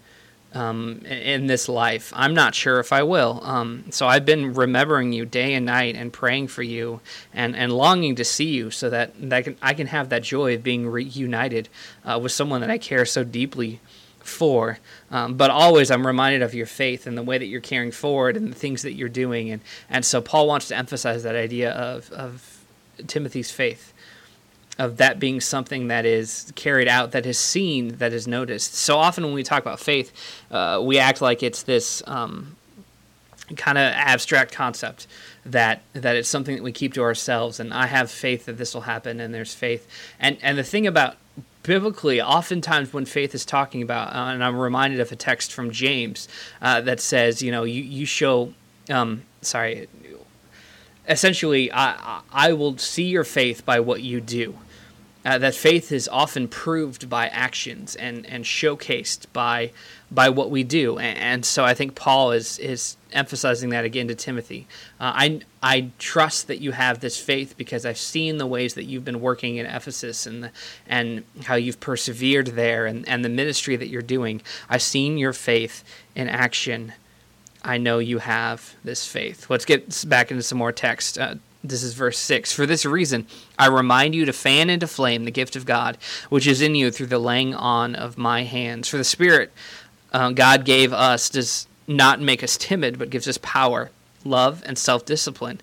um, 0.54 1.02
in 1.04 1.46
this 1.46 1.68
life? 1.68 2.12
I'm 2.16 2.34
not 2.34 2.54
sure 2.54 2.80
if 2.80 2.92
I 2.92 3.02
will. 3.02 3.40
Um, 3.42 3.84
so 3.90 4.06
I've 4.06 4.24
been 4.24 4.54
remembering 4.54 5.12
you 5.12 5.26
day 5.26 5.54
and 5.54 5.66
night 5.66 5.94
and 5.96 6.12
praying 6.12 6.48
for 6.48 6.62
you 6.62 7.00
and, 7.34 7.54
and 7.54 7.72
longing 7.72 8.16
to 8.16 8.24
see 8.24 8.48
you 8.48 8.70
so 8.70 8.90
that, 8.90 9.12
that 9.28 9.36
I, 9.36 9.42
can, 9.42 9.56
I 9.60 9.74
can 9.74 9.86
have 9.88 10.08
that 10.08 10.22
joy 10.22 10.54
of 10.54 10.62
being 10.62 10.88
reunited 10.88 11.68
uh, 12.04 12.18
with 12.20 12.32
someone 12.32 12.62
that 12.62 12.70
I 12.70 12.78
care 12.78 13.04
so 13.04 13.22
deeply 13.22 13.80
for. 14.20 14.78
Um, 15.10 15.34
but 15.34 15.50
always 15.50 15.90
I'm 15.90 16.06
reminded 16.06 16.42
of 16.42 16.54
your 16.54 16.66
faith 16.66 17.06
and 17.06 17.16
the 17.16 17.22
way 17.22 17.36
that 17.36 17.46
you're 17.46 17.60
carrying 17.60 17.92
forward 17.92 18.36
and 18.36 18.50
the 18.50 18.56
things 18.56 18.82
that 18.82 18.92
you're 18.92 19.08
doing. 19.08 19.50
And, 19.50 19.60
and 19.90 20.04
so 20.04 20.20
Paul 20.20 20.46
wants 20.46 20.68
to 20.68 20.76
emphasize 20.76 21.22
that 21.22 21.34
idea 21.34 21.72
of, 21.72 22.10
of 22.12 22.64
Timothy's 23.06 23.50
faith 23.50 23.92
of 24.78 24.98
that 24.98 25.18
being 25.18 25.40
something 25.40 25.88
that 25.88 26.06
is 26.06 26.52
carried 26.54 26.88
out, 26.88 27.10
that 27.10 27.26
is 27.26 27.38
seen, 27.38 27.96
that 27.98 28.12
is 28.12 28.28
noticed. 28.28 28.74
So 28.74 28.96
often 28.96 29.24
when 29.24 29.34
we 29.34 29.42
talk 29.42 29.60
about 29.60 29.80
faith, 29.80 30.12
uh, 30.50 30.80
we 30.82 30.98
act 30.98 31.20
like 31.20 31.42
it's 31.42 31.64
this 31.64 32.02
um, 32.06 32.56
kind 33.56 33.76
of 33.76 33.92
abstract 33.92 34.52
concept 34.52 35.06
that 35.44 35.82
that 35.94 36.14
it's 36.14 36.28
something 36.28 36.56
that 36.56 36.62
we 36.62 36.72
keep 36.72 36.94
to 36.94 37.02
ourselves. 37.02 37.58
And 37.58 37.74
I 37.74 37.86
have 37.86 38.10
faith 38.10 38.46
that 38.46 38.58
this 38.58 38.74
will 38.74 38.82
happen, 38.82 39.20
and 39.20 39.34
there's 39.34 39.54
faith. 39.54 39.88
And 40.20 40.38
and 40.42 40.56
the 40.56 40.62
thing 40.62 40.86
about 40.86 41.16
biblically, 41.64 42.22
oftentimes 42.22 42.92
when 42.92 43.04
faith 43.04 43.34
is 43.34 43.44
talking 43.44 43.82
about, 43.82 44.14
uh, 44.14 44.32
and 44.32 44.44
I'm 44.44 44.56
reminded 44.56 45.00
of 45.00 45.10
a 45.10 45.16
text 45.16 45.52
from 45.52 45.70
James 45.70 46.28
uh, 46.62 46.80
that 46.82 47.00
says, 47.00 47.42
you 47.42 47.50
know, 47.50 47.64
you 47.64 47.82
you 47.82 48.06
show. 48.06 48.54
Um, 48.88 49.22
sorry, 49.42 49.88
essentially, 51.08 51.72
I 51.72 52.20
I 52.32 52.52
will 52.52 52.78
see 52.78 53.04
your 53.04 53.24
faith 53.24 53.64
by 53.64 53.80
what 53.80 54.02
you 54.02 54.20
do 54.20 54.54
uh, 55.24 55.38
that 55.38 55.54
faith 55.54 55.92
is 55.92 56.08
often 56.08 56.48
proved 56.48 57.08
by 57.10 57.26
actions 57.28 57.96
and, 57.96 58.24
and 58.26 58.44
showcased 58.44 59.26
by 59.32 59.70
by 60.10 60.28
what 60.30 60.50
we 60.50 60.64
do. 60.64 60.96
And, 60.98 61.18
and 61.18 61.44
so 61.44 61.64
I 61.64 61.74
think 61.74 61.94
Paul 61.94 62.32
is 62.32 62.58
is 62.58 62.96
emphasizing 63.12 63.70
that 63.70 63.84
again 63.84 64.08
to 64.08 64.14
Timothy. 64.14 64.66
Uh, 65.00 65.12
I 65.14 65.40
I 65.62 65.90
trust 65.98 66.46
that 66.46 66.60
you 66.60 66.72
have 66.72 67.00
this 67.00 67.20
faith 67.20 67.56
because 67.56 67.84
I've 67.84 67.98
seen 67.98 68.38
the 68.38 68.46
ways 68.46 68.74
that 68.74 68.84
you've 68.84 69.04
been 69.04 69.20
working 69.20 69.56
in 69.56 69.66
Ephesus 69.66 70.26
and 70.26 70.44
the, 70.44 70.50
and 70.86 71.24
how 71.44 71.56
you've 71.56 71.80
persevered 71.80 72.48
there 72.48 72.86
and, 72.86 73.06
and 73.08 73.24
the 73.24 73.28
ministry 73.28 73.76
that 73.76 73.88
you're 73.88 74.02
doing. 74.02 74.40
I've 74.68 74.82
seen 74.82 75.18
your 75.18 75.32
faith 75.32 75.84
in 76.14 76.28
action. 76.28 76.92
I 77.64 77.76
know 77.76 77.98
you 77.98 78.18
have 78.18 78.76
this 78.84 79.04
faith. 79.06 79.50
Let's 79.50 79.64
get 79.64 80.04
back 80.08 80.30
into 80.30 80.44
some 80.44 80.58
more 80.58 80.72
text. 80.72 81.18
Uh, 81.18 81.34
this 81.62 81.82
is 81.82 81.94
verse 81.94 82.18
6. 82.18 82.52
For 82.52 82.66
this 82.66 82.84
reason, 82.84 83.26
I 83.58 83.66
remind 83.66 84.14
you 84.14 84.24
to 84.24 84.32
fan 84.32 84.70
into 84.70 84.86
flame 84.86 85.24
the 85.24 85.30
gift 85.30 85.56
of 85.56 85.66
God, 85.66 85.98
which 86.28 86.46
is 86.46 86.60
in 86.60 86.74
you 86.74 86.90
through 86.90 87.06
the 87.08 87.18
laying 87.18 87.54
on 87.54 87.94
of 87.94 88.16
my 88.16 88.44
hands. 88.44 88.88
For 88.88 88.96
the 88.96 89.04
Spirit 89.04 89.52
uh, 90.12 90.30
God 90.30 90.64
gave 90.64 90.92
us 90.92 91.28
does 91.28 91.66
not 91.86 92.20
make 92.20 92.42
us 92.42 92.56
timid, 92.56 92.98
but 92.98 93.10
gives 93.10 93.26
us 93.26 93.38
power, 93.42 93.90
love, 94.24 94.62
and 94.66 94.78
self 94.78 95.04
discipline. 95.04 95.60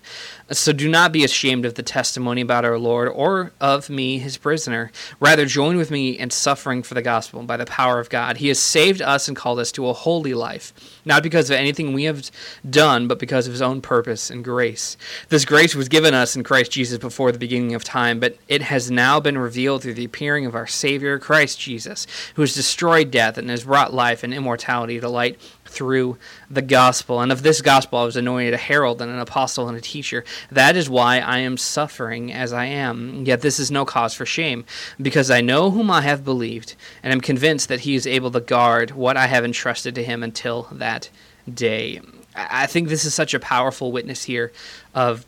So 0.50 0.72
do 0.72 0.88
not 0.88 1.10
be 1.10 1.24
ashamed 1.24 1.64
of 1.64 1.74
the 1.74 1.82
testimony 1.82 2.40
about 2.40 2.64
our 2.64 2.78
Lord 2.78 3.08
or 3.08 3.52
of 3.60 3.90
me, 3.90 4.18
his 4.18 4.36
prisoner. 4.36 4.92
Rather, 5.18 5.44
join 5.44 5.76
with 5.76 5.90
me 5.90 6.10
in 6.10 6.30
suffering 6.30 6.84
for 6.84 6.94
the 6.94 7.02
gospel 7.02 7.42
by 7.42 7.56
the 7.56 7.66
power 7.66 7.98
of 7.98 8.10
God. 8.10 8.36
He 8.36 8.48
has 8.48 8.58
saved 8.58 9.02
us 9.02 9.26
and 9.26 9.36
called 9.36 9.58
us 9.58 9.72
to 9.72 9.88
a 9.88 9.92
holy 9.92 10.34
life, 10.34 10.72
not 11.04 11.24
because 11.24 11.50
of 11.50 11.56
anything 11.56 11.92
we 11.92 12.04
have 12.04 12.30
done, 12.68 13.08
but 13.08 13.18
because 13.18 13.46
of 13.46 13.52
his 13.52 13.62
own 13.62 13.80
purpose 13.80 14.30
and 14.30 14.44
grace. 14.44 14.96
This 15.30 15.44
grace 15.44 15.74
was 15.74 15.88
given 15.88 16.14
us 16.14 16.36
in 16.36 16.44
Christ 16.44 16.70
Jesus 16.70 16.98
before 16.98 17.32
the 17.32 17.38
beginning 17.38 17.74
of 17.74 17.82
time, 17.82 18.20
but 18.20 18.36
it 18.46 18.62
has 18.62 18.90
now 18.90 19.18
been 19.18 19.38
revealed 19.38 19.82
through 19.82 19.94
the 19.94 20.04
appearing 20.04 20.46
of 20.46 20.54
our 20.54 20.66
Savior, 20.66 21.18
Christ 21.18 21.58
Jesus, 21.58 22.06
who 22.34 22.42
has 22.42 22.54
destroyed 22.54 23.10
death 23.10 23.36
and 23.36 23.50
has 23.50 23.64
brought 23.64 23.92
life 23.92 24.22
and 24.22 24.32
immortality 24.32 25.00
to 25.00 25.08
light 25.08 25.40
through 25.66 26.18
the 26.50 26.62
gospel. 26.62 27.20
And 27.20 27.30
of 27.30 27.42
this 27.42 27.60
gospel 27.60 27.98
I 27.98 28.04
was 28.04 28.16
anointed 28.16 28.54
a 28.54 28.58
herald 28.58 29.02
and 29.02 29.10
an 29.10 29.18
apostle 29.18 29.68
and 29.68 29.76
a 29.76 29.80
teacher. 29.80 30.24
That 30.50 30.76
is 30.76 30.88
why 30.88 31.18
I 31.18 31.38
am 31.38 31.56
suffering 31.56 32.32
as 32.32 32.52
I 32.52 32.66
am. 32.66 33.24
Yet 33.24 33.42
this 33.42 33.58
is 33.58 33.70
no 33.70 33.84
cause 33.84 34.14
for 34.14 34.26
shame, 34.26 34.64
because 35.00 35.30
I 35.30 35.40
know 35.40 35.70
whom 35.70 35.90
I 35.90 36.02
have 36.02 36.24
believed, 36.24 36.74
and 37.02 37.12
am 37.12 37.20
convinced 37.20 37.68
that 37.68 37.80
he 37.80 37.94
is 37.94 38.06
able 38.06 38.30
to 38.30 38.40
guard 38.40 38.92
what 38.92 39.16
I 39.16 39.26
have 39.26 39.44
entrusted 39.44 39.94
to 39.94 40.04
him 40.04 40.22
until 40.22 40.68
that 40.72 41.10
day. 41.52 42.00
I 42.34 42.66
think 42.66 42.88
this 42.88 43.04
is 43.04 43.14
such 43.14 43.34
a 43.34 43.40
powerful 43.40 43.92
witness 43.92 44.24
here 44.24 44.52
of 44.94 45.24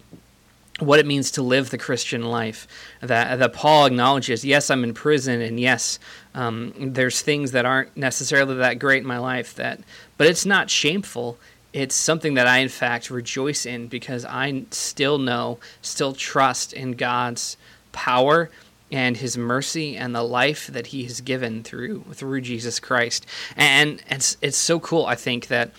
what 0.78 0.98
it 0.98 1.06
means 1.06 1.30
to 1.32 1.42
live 1.42 1.70
the 1.70 1.78
Christian 1.78 2.22
life. 2.22 2.66
That 3.00 3.38
that 3.38 3.52
Paul 3.52 3.86
acknowledges, 3.86 4.44
yes, 4.44 4.70
I'm 4.70 4.84
in 4.84 4.94
prison, 4.94 5.40
and 5.40 5.58
yes, 5.58 5.98
um, 6.34 6.72
there's 6.78 7.22
things 7.22 7.52
that 7.52 7.64
aren't 7.64 7.96
necessarily 7.96 8.56
that 8.56 8.78
great 8.78 9.02
in 9.02 9.08
my 9.08 9.18
life. 9.18 9.54
That, 9.54 9.80
but 10.16 10.26
it's 10.26 10.46
not 10.46 10.70
shameful 10.70 11.38
it's 11.72 11.94
something 11.94 12.34
that 12.34 12.46
I, 12.46 12.58
in 12.58 12.68
fact, 12.68 13.10
rejoice 13.10 13.66
in 13.66 13.88
because 13.88 14.24
I 14.24 14.64
still 14.70 15.18
know, 15.18 15.58
still 15.82 16.12
trust 16.14 16.72
in 16.72 16.92
God's 16.92 17.56
power 17.92 18.50
and 18.90 19.16
His 19.16 19.36
mercy 19.36 19.96
and 19.96 20.14
the 20.14 20.22
life 20.22 20.68
that 20.68 20.88
He 20.88 21.04
has 21.04 21.20
given 21.20 21.62
through 21.62 22.04
through 22.12 22.40
Jesus 22.40 22.80
Christ. 22.80 23.26
And 23.56 24.02
it's 24.08 24.38
it's 24.40 24.56
so 24.56 24.80
cool. 24.80 25.06
I 25.06 25.14
think 25.14 25.48
that 25.48 25.70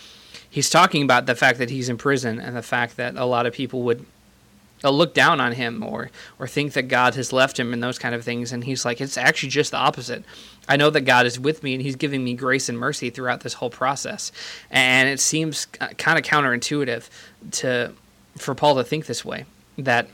He's 0.48 0.70
talking 0.70 1.03
about 1.03 1.25
the 1.25 1.36
fact 1.36 1.58
that 1.58 1.72
He's 1.72 1.89
in 1.89 1.98
prison 1.98 2.39
and 2.39 2.56
the 2.56 2.62
fact 2.62 2.98
that 2.98 3.15
a 3.15 3.25
lot 3.25 3.48
of 3.48 3.53
people 3.53 3.82
would 3.84 4.06
uh, 4.83 4.89
look 4.89 5.13
down 5.13 5.39
on 5.41 5.53
him 5.53 5.83
or 5.83 6.09
or 6.38 6.48
think 6.48 6.74
that 6.74 6.83
God 6.83 7.15
has 7.15 7.33
left 7.33 7.59
him 7.59 7.74
and 7.74 7.83
those 7.83 8.00
kind 8.00 8.15
of 8.15 8.24
things 8.24 8.51
and 8.51 8.63
he's 8.63 8.86
like 8.86 9.01
it's 9.01 9.17
actually 9.17 9.50
just 9.50 9.71
the 9.71 9.77
opposite. 9.77 10.24
I 10.67 10.77
know 10.77 10.89
that 10.91 11.01
God 11.01 11.25
is 11.25 11.39
with 11.39 11.63
me 11.63 11.74
and 11.74 11.81
he's 11.81 11.95
giving 11.95 12.24
me 12.24 12.36
grace 12.36 12.69
and 12.69 12.77
mercy 12.77 13.09
throughout 13.09 13.41
this 13.41 13.55
whole 13.55 13.71
process. 13.71 14.31
And 14.69 15.09
it 15.09 15.19
seems 15.19 15.65
kind 15.65 16.19
of 16.19 16.24
counterintuitive 16.24 17.09
to 17.51 17.93
for 18.38 18.55
Paul 18.55 18.75
to 18.75 18.83
think 18.83 19.05
this 19.05 19.25
way 19.25 19.45
that 19.77 20.09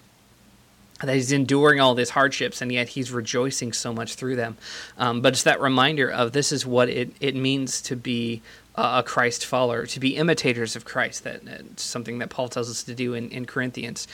that 1.03 1.13
he's 1.13 1.33
enduring 1.33 1.81
all 1.81 1.93
these 1.93 2.11
hardships 2.11 2.61
and 2.61 2.71
yet 2.71 2.89
he's 2.89 3.11
rejoicing 3.11 3.73
so 3.73 3.93
much 3.93 4.15
through 4.15 4.37
them. 4.37 4.57
Um, 4.97 5.21
but 5.21 5.33
it's 5.33 5.43
that 5.43 5.59
reminder 5.59 6.09
of 6.09 6.31
this 6.31 6.53
is 6.53 6.65
what 6.65 6.89
it, 6.89 7.13
it 7.19 7.35
means 7.35 7.81
to 7.83 7.97
be 7.97 8.41
a 8.75 9.03
Christ 9.03 9.45
follower, 9.45 9.85
to 9.85 9.99
be 9.99 10.15
imitators 10.15 10.75
of 10.75 10.85
Christ. 10.85 11.23
That, 11.23 11.45
that's 11.45 11.83
something 11.83 12.19
that 12.19 12.29
Paul 12.29 12.49
tells 12.49 12.69
us 12.69 12.83
to 12.83 12.95
do 12.95 13.13
in, 13.13 13.29
in 13.29 13.45
Corinthians 13.45 14.07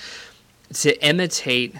to 0.73 1.05
imitate 1.05 1.75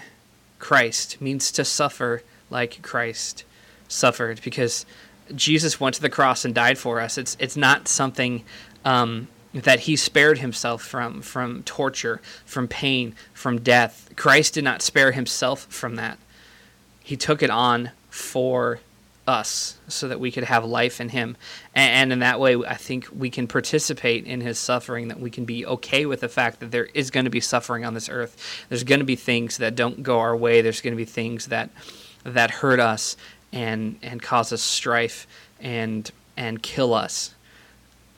Christ 0.58 1.20
means 1.20 1.50
to 1.52 1.64
suffer 1.64 2.22
like 2.50 2.82
Christ 2.82 3.44
suffered 3.88 4.40
because 4.42 4.86
Jesus 5.34 5.80
went 5.80 5.94
to 5.96 6.02
the 6.02 6.10
cross 6.10 6.44
and 6.44 6.54
died 6.54 6.78
for 6.78 7.00
us. 7.00 7.18
It's 7.18 7.36
it's 7.38 7.56
not 7.56 7.88
something 7.88 8.44
um, 8.84 9.28
that 9.52 9.80
he 9.80 9.96
spared 9.96 10.38
himself 10.38 10.82
from 10.82 11.22
from 11.22 11.62
torture, 11.64 12.20
from 12.44 12.68
pain, 12.68 13.14
from 13.32 13.60
death. 13.60 14.10
Christ 14.16 14.54
did 14.54 14.64
not 14.64 14.82
spare 14.82 15.12
himself 15.12 15.66
from 15.66 15.96
that. 15.96 16.18
He 17.02 17.16
took 17.16 17.42
it 17.42 17.50
on 17.50 17.90
for 18.10 18.80
us 19.26 19.78
so 19.86 20.08
that 20.08 20.18
we 20.18 20.32
could 20.32 20.44
have 20.44 20.64
life 20.64 21.00
in 21.00 21.08
him. 21.08 21.36
And, 21.74 22.12
in 22.12 22.18
that 22.18 22.40
way 22.40 22.56
i 22.56 22.74
think 22.74 23.08
we 23.16 23.30
can 23.30 23.46
participate 23.46 24.26
in 24.26 24.40
his 24.40 24.58
suffering 24.58 25.08
that 25.08 25.20
we 25.20 25.30
can 25.30 25.44
be 25.44 25.64
okay 25.64 26.04
with 26.04 26.20
the 26.20 26.28
fact 26.28 26.60
that 26.60 26.70
there 26.70 26.86
is 26.86 27.10
going 27.10 27.24
to 27.24 27.30
be 27.30 27.40
suffering 27.40 27.84
on 27.84 27.94
this 27.94 28.08
earth. 28.08 28.64
There's 28.68 28.84
going 28.84 28.98
to 28.98 29.06
be 29.06 29.16
things 29.16 29.58
that 29.58 29.74
don't 29.74 30.02
go 30.02 30.18
our 30.18 30.36
way. 30.36 30.60
There's 30.60 30.80
going 30.80 30.92
to 30.92 30.96
be 30.96 31.04
things 31.04 31.46
that 31.46 31.70
that 32.24 32.50
hurt 32.50 32.80
us 32.80 33.16
and 33.52 33.98
and 34.02 34.20
cause 34.20 34.52
us 34.52 34.62
strife 34.62 35.26
and 35.60 36.10
and 36.36 36.62
kill 36.62 36.92
us. 36.92 37.34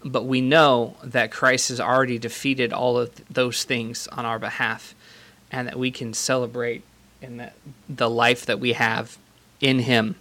But 0.04 0.25
we 0.25 0.40
know 0.40 0.96
that 1.02 1.30
Christ 1.30 1.68
has 1.70 1.80
already 1.80 2.18
defeated 2.18 2.73
all 2.73 2.99
of 2.99 3.11
those 3.32 3.64
things 3.64 4.06
on 4.08 4.25
our 4.25 4.38
behalf 4.38 4.94
and 5.50 5.68
that 5.68 5.78
we 5.78 5.90
can 5.90 6.12
celebrate 6.12 6.82
in 7.23 7.38
that 7.38 7.54
the 7.88 8.11
life 8.11 8.44
that 8.46 8.61
we 8.61 8.75
have 8.75 9.16
in 9.61 9.78
him 9.80 10.16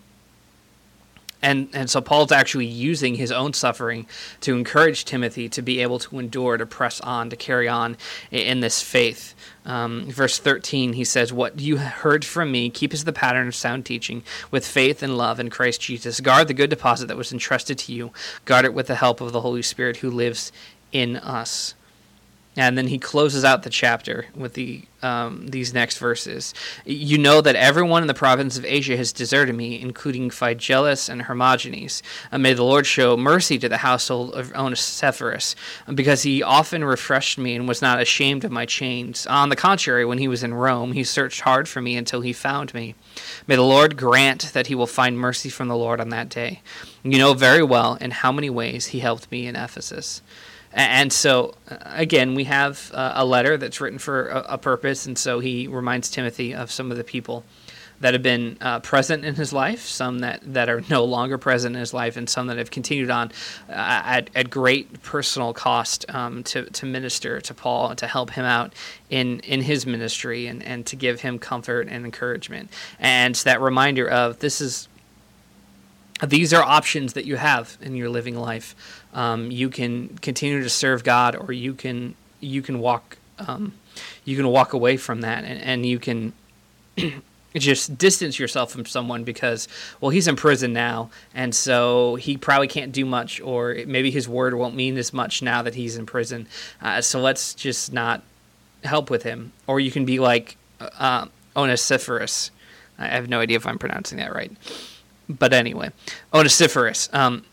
and 1.44 1.70
and 1.74 1.90
so 1.90 2.02
Paul's 2.02 2.32
actually 2.32 2.66
using 2.66 3.16
his 3.16 3.32
own 3.32 3.54
suffering 3.54 4.08
to 4.42 4.56
encourage 4.56 5.06
Timothy 5.06 5.48
to 5.50 5.62
be 5.62 5.82
able 5.82 6.00
to 6.00 6.18
endure, 6.18 6.58
to 6.58 6.66
press 6.66 7.00
on, 7.02 7.30
to 7.30 7.36
carry 7.36 7.68
on 7.68 7.98
in 8.32 8.62
this 8.62 8.82
faith. 8.82 9.36
Um, 9.66 10.10
verse 10.10 10.40
13, 10.40 10.94
he 10.94 11.04
says, 11.04 11.32
What 11.32 11.60
you 11.60 11.78
heard 11.78 12.26
from 12.26 12.52
me, 12.52 12.70
keep 12.70 12.94
as 12.94 13.04
the 13.04 13.14
pattern 13.14 13.48
of 13.48 13.56
sound 13.56 13.86
teaching, 13.86 14.24
with 14.52 14.66
faith 14.66 15.04
and 15.04 15.18
love 15.18 15.40
in 15.40 15.50
Christ 15.50 15.82
Jesus. 15.82 16.20
Guard 16.20 16.48
the 16.48 16.54
good 16.54 16.70
deposit 16.70 17.08
that 17.08 17.18
was 17.18 17.32
entrusted 17.32 17.78
to 17.80 17.94
you. 17.94 18.12
Guard 18.46 18.66
it 18.66 18.74
with 18.74 18.88
the 18.88 18.96
help 18.96 19.22
of 19.22 19.32
the 19.32 19.42
Holy 19.42 19.62
Spirit 19.62 19.98
who 19.98 20.10
lives 20.10 20.52
in 20.92 21.16
us. 21.18 21.76
And 22.56 22.78
then 22.78 22.88
he 22.88 23.00
closes 23.00 23.44
out 23.44 23.64
the 23.64 23.70
chapter 23.70 24.28
with 24.36 24.54
the 24.54 24.84
um, 25.02 25.48
these 25.48 25.74
next 25.74 25.98
verses. 25.98 26.54
You 26.86 27.18
know 27.18 27.42
that 27.42 27.56
everyone 27.56 28.04
in 28.04 28.08
the 28.08 28.14
province 28.14 28.58
of 28.58 28.66
Asia 28.66 28.96
has 28.96 29.12
deserted 29.12 29.54
me, 29.54 29.82
including 29.82 30.30
Phygellus 30.30 31.10
and 31.10 31.24
Hermogenes. 31.24 32.02
Uh, 32.32 32.38
may 32.38 32.54
the 32.54 32.64
Lord 32.64 32.86
show 32.86 33.18
mercy 33.18 33.58
to 33.60 33.68
the 33.68 33.78
household 33.78 34.34
of 34.34 34.54
Onesiphorus, 34.54 35.56
because 35.94 36.24
he 36.24 36.42
often 36.42 36.86
refreshed 36.86 37.38
me 37.38 37.56
and 37.56 37.68
was 37.68 37.82
not 37.82 38.02
ashamed 38.02 38.46
of 38.46 38.52
my 38.52 38.66
chains. 38.66 39.28
On 39.28 39.50
the 39.50 39.56
contrary, 39.56 40.06
when 40.06 40.20
he 40.20 40.28
was 40.28 40.44
in 40.44 40.54
Rome, 40.54 40.94
he 40.94 41.04
searched 41.04 41.42
hard 41.42 41.68
for 41.68 41.82
me 41.82 41.98
until 41.98 42.22
he 42.22 42.32
found 42.32 42.74
me. 42.74 42.96
May 43.46 43.56
the 43.56 43.64
Lord 43.64 43.98
grant 43.98 44.54
that 44.54 44.68
he 44.68 44.76
will 44.76 44.88
find 44.88 45.18
mercy 45.18 45.50
from 45.50 45.68
the 45.68 45.76
Lord 45.76 46.00
on 46.00 46.10
that 46.10 46.30
day. 46.30 46.62
You 47.04 47.18
know 47.18 47.34
very 47.34 47.64
well 47.64 47.96
in 47.96 48.12
how 48.12 48.32
many 48.32 48.50
ways 48.50 48.88
he 48.88 49.00
helped 49.00 49.30
me 49.30 49.48
in 49.48 49.58
Ephesus. 49.58 50.22
And 50.74 51.14
so, 51.14 51.54
uh, 51.70 51.78
again, 51.86 52.34
we 52.34 52.46
have 52.46 52.92
uh, 52.94 53.14
a 53.16 53.26
letter 53.26 53.58
that's 53.58 53.80
written 53.80 54.00
for 54.00 54.28
a, 54.28 54.58
purpose. 54.58 55.06
And 55.06 55.18
so 55.18 55.40
he 55.40 55.68
reminds 55.68 56.10
Timothy 56.10 56.54
of 56.54 56.72
some 56.72 56.90
of 56.90 56.98
the 56.98 57.04
people 57.04 57.44
that 58.00 58.14
have 58.14 58.24
been 58.24 58.58
uh, 58.60 58.80
present 58.80 59.24
in 59.24 59.36
his 59.36 59.54
life, 59.54 59.82
some 59.82 60.20
that, 60.20 60.42
that 60.46 60.68
are 60.68 60.82
no 60.90 61.06
longer 61.06 61.38
present 61.38 61.76
in 61.76 61.80
his 61.80 61.94
life, 61.94 62.18
and 62.18 62.30
some 62.30 62.48
that 62.48 62.58
have 62.58 62.72
continued 62.72 63.10
on 63.10 63.32
uh, 63.70 63.74
at, 63.74 64.30
at 64.36 64.50
great 64.50 65.02
personal 65.04 65.54
cost 65.54 66.06
um, 66.14 66.44
to, 66.44 66.66
to 66.72 66.86
minister 66.86 67.40
to 67.40 67.54
Paul 67.54 67.90
and 67.90 67.98
to 68.00 68.08
help 68.08 68.32
him 68.32 68.44
out 68.44 68.74
in, 69.10 69.40
in 69.42 69.62
his 69.62 69.86
ministry 69.86 70.48
and, 70.48 70.64
and 70.64 70.86
to 70.88 70.96
give 70.96 71.22
him 71.22 71.40
comfort 71.40 71.88
and 71.88 72.04
encouragement. 72.04 72.72
And 73.00 73.36
that 73.36 73.62
reminder 73.62 74.10
of 74.10 74.40
this 74.40 74.60
is 74.60 74.90
these 76.26 76.54
are 76.54 76.64
options 76.64 77.14
that 77.14 77.26
you 77.26 77.36
have 77.36 77.78
in 77.82 77.96
your 77.96 78.10
living 78.10 78.36
life. 78.36 78.76
Um, 79.14 79.52
you 79.52 79.70
can 79.70 80.18
continue 80.22 80.62
to 80.62 80.70
serve 80.70 81.04
God, 81.04 81.36
or 81.36 81.52
you 81.52 81.74
can 81.74 82.16
you 82.40 82.62
can 82.62 82.80
walk 82.80 83.18
um, 83.40 83.74
you 84.26 84.36
can 84.36 84.48
walk 84.48 84.74
away 84.74 84.98
from 84.98 85.22
that, 85.22 85.44
and, 85.44 85.62
and 85.62 85.86
you 85.86 86.00
can 86.00 86.34
just 87.56 87.98
distance 87.98 88.40
yourself 88.40 88.72
from 88.72 88.86
someone 88.86 89.24
because 89.24 89.68
well 90.02 90.10
he's 90.10 90.28
in 90.28 90.36
prison 90.36 90.74
now, 90.74 91.10
and 91.34 91.54
so 91.54 92.16
he 92.16 92.38
probably 92.38 92.68
can't 92.68 92.92
do 92.92 93.06
much, 93.06 93.42
or 93.42 93.78
maybe 93.86 94.12
his 94.12 94.28
word 94.28 94.54
won't 94.54 94.76
mean 94.76 94.98
as 94.98 95.14
much 95.14 95.42
now 95.42 95.62
that 95.62 95.76
he's 95.76 95.98
in 95.98 96.06
prison. 96.06 96.48
Uh, 96.82 97.02
so 97.02 97.20
let's 97.20 97.54
just 97.54 97.92
not 97.92 98.22
help 98.84 99.10
with 99.10 99.24
him. 99.24 99.52
Or 99.68 99.80
you 99.80 99.92
can 99.92 100.06
be 100.06 100.20
like 100.20 100.58
uh, 100.80 101.26
Onesiphorus. 101.56 102.52
I 103.00 103.08
have 103.08 103.28
no 103.28 103.40
idea 103.40 103.58
if 103.58 103.66
I'm 103.66 103.80
pronouncing 103.80 104.20
that 104.20 104.34
right 104.34 104.52
but 105.38 105.54
anyway, 105.54 105.92
Onesiphorus, 106.34 107.10
um, 107.14 107.44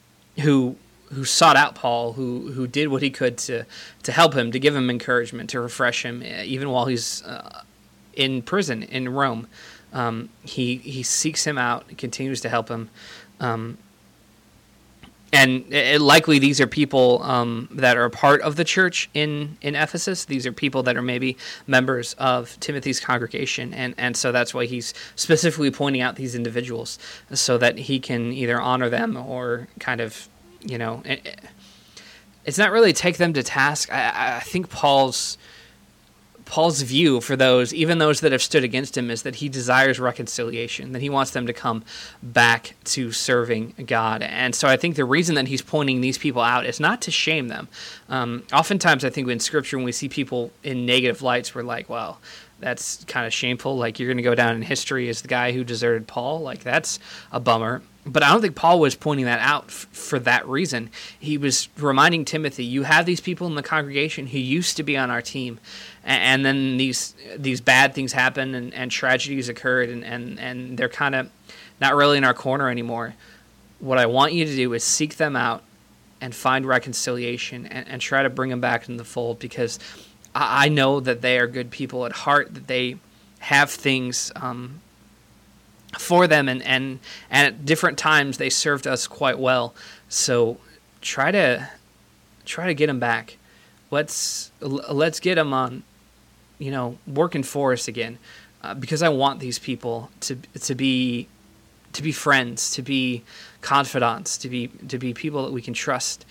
who 0.41 0.77
who 1.13 1.25
sought 1.25 1.57
out 1.57 1.75
Paul, 1.75 2.13
who 2.13 2.53
who 2.53 2.67
did 2.67 2.89
what 2.89 3.03
he 3.03 3.11
could 3.11 3.39
to 3.39 3.65
to 4.03 4.13
help 4.13 4.35
him, 4.35 4.53
to 4.53 4.59
give 4.59 4.75
him 4.75 4.91
encouragement, 4.91 5.51
to 5.51 5.61
refresh 5.61 6.05
him, 6.05 6.23
eh, 6.23 6.45
even 6.45 6.71
while 6.71 6.87
he's 6.87 7.23
uh, 7.25 7.63
in 8.15 8.43
prison 8.43 8.83
in 8.83 9.09
Rome. 9.09 9.47
Um, 9.93 10.29
he 10.43 10.77
he 10.77 11.03
seeks 11.03 11.45
him 11.45 11.59
out, 11.59 11.97
continues 11.99 12.41
to 12.43 12.49
help 12.49 12.69
him. 12.69 12.91
Um, 13.41 13.79
and 15.33 15.73
it, 15.73 16.01
likely 16.01 16.39
these 16.39 16.61
are 16.61 16.67
people 16.67 17.23
um, 17.23 17.69
that 17.73 17.97
are 17.97 18.05
a 18.05 18.11
part 18.11 18.41
of 18.43 18.57
the 18.57 18.65
church 18.65 19.09
in, 19.15 19.57
in 19.61 19.77
Ephesus. 19.77 20.25
These 20.25 20.47
are 20.47 20.53
people 20.53 20.83
that 20.85 20.97
are 20.97 21.03
maybe 21.03 21.37
members 21.67 22.15
of 22.15 22.59
Timothy's 22.61 23.01
congregation, 23.01 23.73
and, 23.73 23.95
and 23.97 24.17
so 24.17 24.33
that's 24.33 24.53
why 24.53 24.67
he's 24.67 24.93
specifically 25.15 25.71
pointing 25.71 26.03
out 26.03 26.17
these 26.17 26.35
individuals 26.35 26.99
so 27.33 27.59
that 27.59 27.79
he 27.79 28.01
can 28.01 28.33
either 28.33 28.61
honor 28.61 28.89
them 28.89 29.17
or 29.17 29.69
kind 29.79 30.01
of, 30.01 30.29
you 30.61 30.79
know, 30.79 31.03
it, 31.05 31.41
it's 32.45 32.59
not 32.59 32.73
really 32.73 32.93
take 32.93 33.19
them 33.19 33.33
to 33.35 33.43
task. 33.43 33.93
I, 33.93 34.37
I 34.37 34.41
think 34.41 34.71
Paul's 34.71 35.39
Paul's 36.51 36.83
view 36.83 37.21
for 37.21 37.37
those, 37.37 37.73
even 37.73 37.99
those 37.99 38.21
that 38.23 38.33
have 38.33 38.43
stood 38.43 38.65
against 38.65 38.99
him, 38.99 39.09
is 39.09 39.23
that 39.23 39.37
he 39.37 39.49
desires 39.49 40.01
reconciliation, 40.01 40.91
that 40.91 41.01
he 41.01 41.09
wants 41.09 41.31
them 41.31 41.47
to 41.47 41.53
come 41.53 41.85
back 42.25 42.75
to 42.87 43.13
serving 43.13 43.73
God. 43.87 44.21
And 44.21 44.53
so 44.53 44.67
I 44.67 44.77
think 44.77 44.97
the 44.97 45.05
reason 45.05 45.37
that 45.37 45.47
he's 45.47 45.63
pointing 45.63 46.01
these 46.01 46.19
people 46.19 46.43
out 46.43 46.67
is 46.67 46.81
not 46.81 47.01
to 47.03 47.13
shame 47.13 47.47
them. 47.47 47.69
Um, 48.09 48.43
oftentimes, 48.53 49.05
I 49.05 49.11
think 49.11 49.29
in 49.29 49.39
Scripture, 49.39 49.77
when 49.77 49.85
we 49.85 49.93
see 49.93 50.09
people 50.09 50.51
in 50.65 50.85
negative 50.87 51.23
lights, 51.23 51.55
we're 51.55 51.63
like, 51.63 51.89
well, 51.89 52.19
that's 52.59 53.05
kind 53.05 53.29
of 53.29 53.33
shameful. 53.33 53.77
Like, 53.77 54.01
you're 54.01 54.09
going 54.09 54.17
to 54.17 54.23
go 54.25 54.35
down 54.35 54.57
in 54.57 54.63
history 54.63 55.09
as 55.09 55.23
the 55.23 55.29
guy 55.29 55.53
who 55.53 55.63
deserted 55.63 56.09
Paul. 56.09 56.41
Like, 56.41 56.65
that's 56.65 56.99
a 57.31 57.39
bummer. 57.39 57.81
But 58.07 58.23
I 58.23 58.33
don't 58.33 58.41
think 58.41 58.57
Paul 58.57 58.81
was 58.81 58.95
pointing 58.95 59.27
that 59.27 59.41
out 59.41 59.67
f- 59.67 59.87
for 59.93 60.19
that 60.21 60.49
reason. 60.49 60.91
He 61.19 61.39
was 61.39 61.69
reminding 61.77 62.25
Timothy, 62.25 62.65
you 62.65 62.85
have 62.85 63.07
these 63.07 63.21
people 63.21 63.47
in 63.47 63.55
the 63.55 63.63
congregation 63.63 64.27
who 64.29 64.39
used 64.39 64.77
to 64.79 64.83
be 64.83 64.97
on 64.97 65.11
our 65.11 65.23
team, 65.23 65.61
and, 66.05 66.45
then 66.45 66.77
these 66.77 67.15
these 67.37 67.61
bad 67.61 67.95
things 67.95 68.13
happen 68.13 68.55
and, 68.55 68.73
and 68.75 68.91
tragedies 68.91 69.49
occurred, 69.49 69.89
and, 69.91 70.05
and, 70.05 70.39
and 70.39 70.79
they're 70.79 70.89
kind 70.89 71.15
of 71.15 71.31
not 71.81 71.95
really 71.95 72.19
in 72.19 72.25
our 72.25 72.35
corner 72.35 72.69
anymore. 72.69 73.15
What 73.79 73.99
I 73.99 74.07
want 74.07 74.33
you 74.33 74.45
to 74.45 74.55
do 74.55 74.73
is 74.73 74.85
seek 74.85 75.17
them 75.17 75.37
out 75.37 75.63
and 76.21 76.35
find 76.35 76.67
reconciliation 76.67 77.67
and, 77.67 77.89
and 77.89 78.01
try 78.01 78.23
to 78.23 78.31
bring 78.31 78.51
them 78.51 78.61
back 78.61 78.89
in 78.89 78.97
the 78.97 79.05
fold 79.05 79.39
because 79.39 79.79
I, 80.35 80.67
I 80.67 80.69
know 80.69 81.01
that 81.01 81.23
they 81.23 81.39
are 81.39 81.47
good 81.47 81.71
people 81.71 82.07
at 82.07 82.13
heart, 82.13 82.55
that 82.55 82.67
they 82.67 82.97
have 83.41 83.71
things 83.71 84.31
um, 84.37 84.81
for 85.99 86.27
them 86.27 86.49
and, 86.49 86.63
and 86.63 87.01
and 87.31 87.47
at 87.47 87.65
different 87.65 87.99
times 87.99 88.39
they 88.39 88.51
served 88.51 88.87
us 88.87 89.07
quite 89.07 89.39
well 89.39 89.75
so 90.09 90.59
try 91.01 91.31
to 91.31 91.69
try 92.45 92.67
to 92.67 92.75
get 92.75 92.87
them 92.87 93.01
back 93.01 93.39
let's 93.91 94.53
let's 94.61 95.19
get 95.19 95.35
them 95.35 95.53
on 95.53 95.83
you 96.61 96.71
know 96.71 96.97
working 97.09 97.43
for 97.43 97.73
us 97.73 97.89
again 97.89 98.19
uh, 98.63 98.75
because 98.75 99.03
I 99.03 99.09
want 99.09 99.41
these 99.41 99.59
people 99.59 100.11
to 100.21 100.37
to 100.37 100.77
be 100.77 101.27
to 101.95 102.03
be 102.03 102.13
friends 102.13 102.71
to 102.73 102.83
be 102.83 103.25
confidants 103.61 104.39
to 104.39 104.49
be 104.49 104.69
to 104.87 104.99
be 104.99 105.13
people 105.13 105.45
that 105.45 105.53
we 105.53 105.63
can 105.63 105.75
trust 105.75 106.25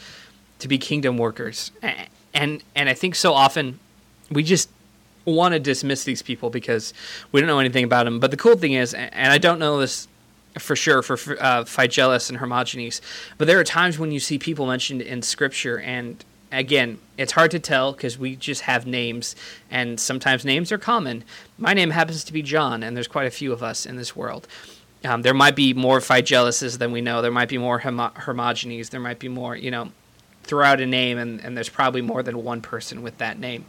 to 0.59 0.69
be 0.69 0.77
kingdom 0.77 1.17
workers 1.17 1.71
and 2.33 2.63
and 2.75 2.88
I 2.88 2.93
think 2.93 3.15
so 3.15 3.33
often 3.33 3.79
we 4.31 4.43
just 4.43 4.69
want 5.25 5.53
to 5.53 5.59
dismiss 5.59 6.03
these 6.03 6.21
people 6.21 6.50
because 6.50 6.93
we 7.31 7.41
don't 7.41 7.48
know 7.48 7.59
anything 7.59 7.83
about 7.83 8.05
them. 8.05 8.19
But 8.19 8.31
the 8.31 8.38
cool 8.38 8.55
thing 8.55 8.74
is, 8.74 8.93
and 8.93 9.31
I 9.31 9.38
don't 9.38 9.59
know 9.59 9.79
this 9.79 10.07
for 10.57 10.75
sure 10.75 11.01
for 11.01 11.13
uh, 11.13 11.63
Phygellus 11.63 12.29
and 12.29 12.39
Hermogenes, 12.39 13.01
but 13.38 13.45
there 13.45 13.59
are 13.59 13.63
times 13.63 14.00
when 14.00 14.12
you 14.12 14.19
see 14.19 14.38
people 14.38 14.65
mentioned 14.65 15.01
in 15.01 15.21
Scripture, 15.21 15.79
and 15.79 16.24
again, 16.51 16.99
it's 17.17 17.33
hard 17.33 17.51
to 17.51 17.59
tell 17.59 17.91
because 17.93 18.17
we 18.17 18.35
just 18.35 18.61
have 18.61 18.85
names, 18.85 19.35
and 19.69 19.99
sometimes 19.99 20.45
names 20.45 20.71
are 20.71 20.77
common. 20.77 21.23
My 21.57 21.73
name 21.73 21.91
happens 21.91 22.23
to 22.25 22.33
be 22.33 22.41
John, 22.41 22.83
and 22.83 22.95
there's 22.95 23.07
quite 23.07 23.27
a 23.27 23.31
few 23.31 23.51
of 23.51 23.63
us 23.63 23.85
in 23.85 23.95
this 23.95 24.15
world. 24.15 24.47
Um, 25.05 25.21
there 25.21 25.33
might 25.33 25.55
be 25.55 25.73
more 25.73 25.99
Phygelluses 25.99 26.77
than 26.77 26.91
we 26.91 27.01
know. 27.01 27.21
There 27.21 27.31
might 27.31 27.49
be 27.49 27.57
more 27.57 27.79
Hermo- 27.79 28.13
Hermogenes. 28.15 28.89
There 28.89 28.99
might 28.99 29.19
be 29.19 29.29
more, 29.29 29.55
you 29.55 29.71
know, 29.71 29.91
throughout 30.43 30.81
a 30.81 30.85
name, 30.85 31.17
and, 31.17 31.39
and 31.39 31.55
there's 31.55 31.69
probably 31.69 32.01
more 32.01 32.23
than 32.23 32.43
one 32.43 32.61
person 32.61 33.01
with 33.01 33.17
that 33.19 33.39
name 33.39 33.65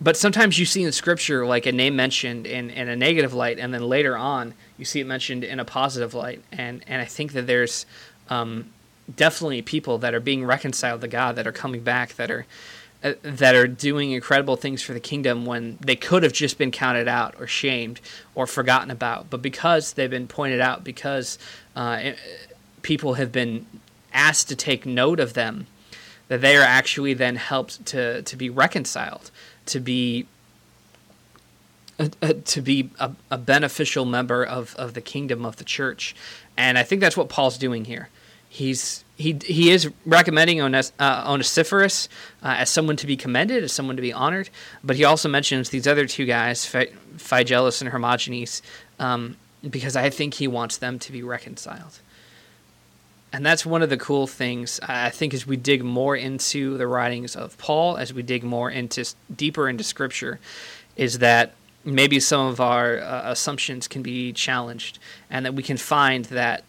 but 0.00 0.16
sometimes 0.16 0.58
you 0.58 0.66
see 0.66 0.82
in 0.82 0.92
scripture 0.92 1.46
like 1.46 1.66
a 1.66 1.72
name 1.72 1.96
mentioned 1.96 2.46
in, 2.46 2.70
in 2.70 2.88
a 2.88 2.96
negative 2.96 3.32
light 3.32 3.58
and 3.58 3.72
then 3.72 3.82
later 3.82 4.16
on 4.16 4.54
you 4.76 4.84
see 4.84 5.00
it 5.00 5.06
mentioned 5.06 5.44
in 5.44 5.58
a 5.58 5.64
positive 5.64 6.14
light 6.14 6.42
and 6.52 6.82
and 6.86 7.00
i 7.00 7.04
think 7.04 7.32
that 7.32 7.46
there's 7.46 7.86
um, 8.28 8.70
definitely 9.14 9.62
people 9.62 9.98
that 9.98 10.14
are 10.14 10.20
being 10.20 10.44
reconciled 10.44 11.00
to 11.00 11.08
god 11.08 11.36
that 11.36 11.46
are 11.46 11.52
coming 11.52 11.80
back 11.80 12.14
that 12.14 12.30
are 12.30 12.46
uh, 13.04 13.12
that 13.22 13.54
are 13.54 13.68
doing 13.68 14.12
incredible 14.12 14.56
things 14.56 14.82
for 14.82 14.92
the 14.92 15.00
kingdom 15.00 15.44
when 15.44 15.78
they 15.80 15.94
could 15.94 16.22
have 16.22 16.32
just 16.32 16.58
been 16.58 16.70
counted 16.70 17.06
out 17.06 17.34
or 17.38 17.46
shamed 17.46 18.00
or 18.34 18.46
forgotten 18.46 18.90
about 18.90 19.30
but 19.30 19.42
because 19.42 19.92
they've 19.92 20.10
been 20.10 20.26
pointed 20.26 20.60
out 20.60 20.82
because 20.82 21.38
uh, 21.76 22.12
people 22.82 23.14
have 23.14 23.30
been 23.30 23.66
asked 24.12 24.48
to 24.48 24.56
take 24.56 24.86
note 24.86 25.20
of 25.20 25.34
them 25.34 25.66
that 26.28 26.40
they 26.40 26.56
are 26.56 26.62
actually 26.62 27.14
then 27.14 27.36
helped 27.36 27.84
to 27.86 28.22
to 28.22 28.36
be 28.36 28.50
reconciled 28.50 29.30
to 29.66 29.78
be 29.78 30.26
uh, 31.98 32.08
uh, 32.20 32.34
to 32.44 32.60
be 32.60 32.90
a, 33.00 33.12
a, 33.30 33.38
beneficial 33.38 34.04
member 34.04 34.44
of, 34.44 34.74
of 34.76 34.92
the 34.92 35.00
kingdom 35.00 35.46
of 35.46 35.56
the 35.56 35.64
church. 35.64 36.14
And 36.54 36.76
I 36.76 36.82
think 36.82 37.00
that's 37.00 37.16
what 37.16 37.30
Paul's 37.30 37.56
doing 37.56 37.86
here. 37.86 38.10
He's 38.48 39.04
he 39.16 39.38
he 39.44 39.70
is 39.70 39.90
recommending 40.04 40.60
Ones, 40.60 40.92
uh, 40.98 41.24
Onesiphorus 41.26 42.08
uh, 42.42 42.56
as 42.58 42.70
someone 42.70 42.96
to 42.96 43.06
be 43.06 43.16
commended, 43.16 43.64
as 43.64 43.72
someone 43.72 43.96
to 43.96 44.02
be 44.02 44.12
honored. 44.12 44.50
But 44.84 44.96
he 44.96 45.04
also 45.04 45.28
mentions 45.28 45.70
these 45.70 45.86
other 45.86 46.06
two 46.06 46.26
guys, 46.26 46.64
Phygelus 46.66 47.80
and 47.80 47.90
Hermogenes, 47.90 48.62
um, 48.98 49.36
because 49.68 49.96
I 49.96 50.10
think 50.10 50.34
he 50.34 50.46
wants 50.46 50.76
them 50.78 50.98
to 51.00 51.12
be 51.12 51.22
reconciled. 51.22 52.00
And 53.32 53.44
that's 53.44 53.66
one 53.66 53.82
of 53.82 53.90
the 53.90 53.98
cool 53.98 54.26
things 54.26 54.80
I 54.80 55.10
think 55.10 55.34
as 55.34 55.46
we 55.46 55.56
dig 55.56 55.84
more 55.84 56.16
into 56.16 56.78
the 56.78 56.86
writings 56.86 57.36
of 57.36 57.58
Paul, 57.58 57.96
as 57.96 58.14
we 58.14 58.22
dig 58.22 58.44
more 58.44 58.70
into 58.70 59.04
deeper 59.34 59.68
into 59.68 59.84
Scripture, 59.84 60.38
is 60.96 61.18
that 61.18 61.52
maybe 61.84 62.20
some 62.20 62.46
of 62.46 62.60
our 62.60 62.98
uh, 62.98 63.30
assumptions 63.30 63.88
can 63.88 64.02
be 64.02 64.32
challenged, 64.32 64.98
and 65.28 65.44
that 65.44 65.54
we 65.54 65.62
can 65.62 65.76
find 65.76 66.26
that 66.26 66.64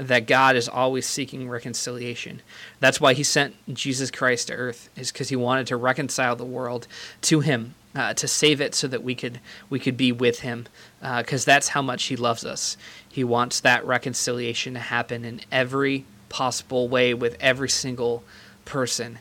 that 0.00 0.26
God 0.26 0.56
is 0.56 0.68
always 0.68 1.06
seeking 1.06 1.48
reconciliation. 1.48 2.40
That's 2.80 3.00
why 3.00 3.12
he 3.12 3.22
sent 3.22 3.54
Jesus 3.72 4.10
Christ 4.10 4.48
to 4.48 4.54
earth 4.54 4.88
is 4.96 5.12
because 5.12 5.28
he 5.28 5.36
wanted 5.36 5.66
to 5.68 5.76
reconcile 5.76 6.36
the 6.36 6.44
world 6.44 6.86
to 7.22 7.40
him, 7.40 7.74
uh, 7.94 8.14
to 8.14 8.26
save 8.26 8.60
it 8.62 8.74
so 8.74 8.88
that 8.88 9.02
we 9.02 9.14
could 9.14 9.40
we 9.68 9.78
could 9.78 9.96
be 9.96 10.10
with 10.10 10.40
him 10.40 10.66
because 11.00 11.46
uh, 11.46 11.52
that's 11.52 11.68
how 11.68 11.82
much 11.82 12.04
he 12.04 12.16
loves 12.16 12.44
us. 12.44 12.78
He 13.08 13.24
wants 13.24 13.60
that 13.60 13.84
reconciliation 13.84 14.74
to 14.74 14.80
happen 14.80 15.24
in 15.24 15.42
every 15.52 16.06
possible 16.30 16.88
way 16.88 17.12
with 17.12 17.36
every 17.38 17.68
single 17.68 18.24
person. 18.64 19.18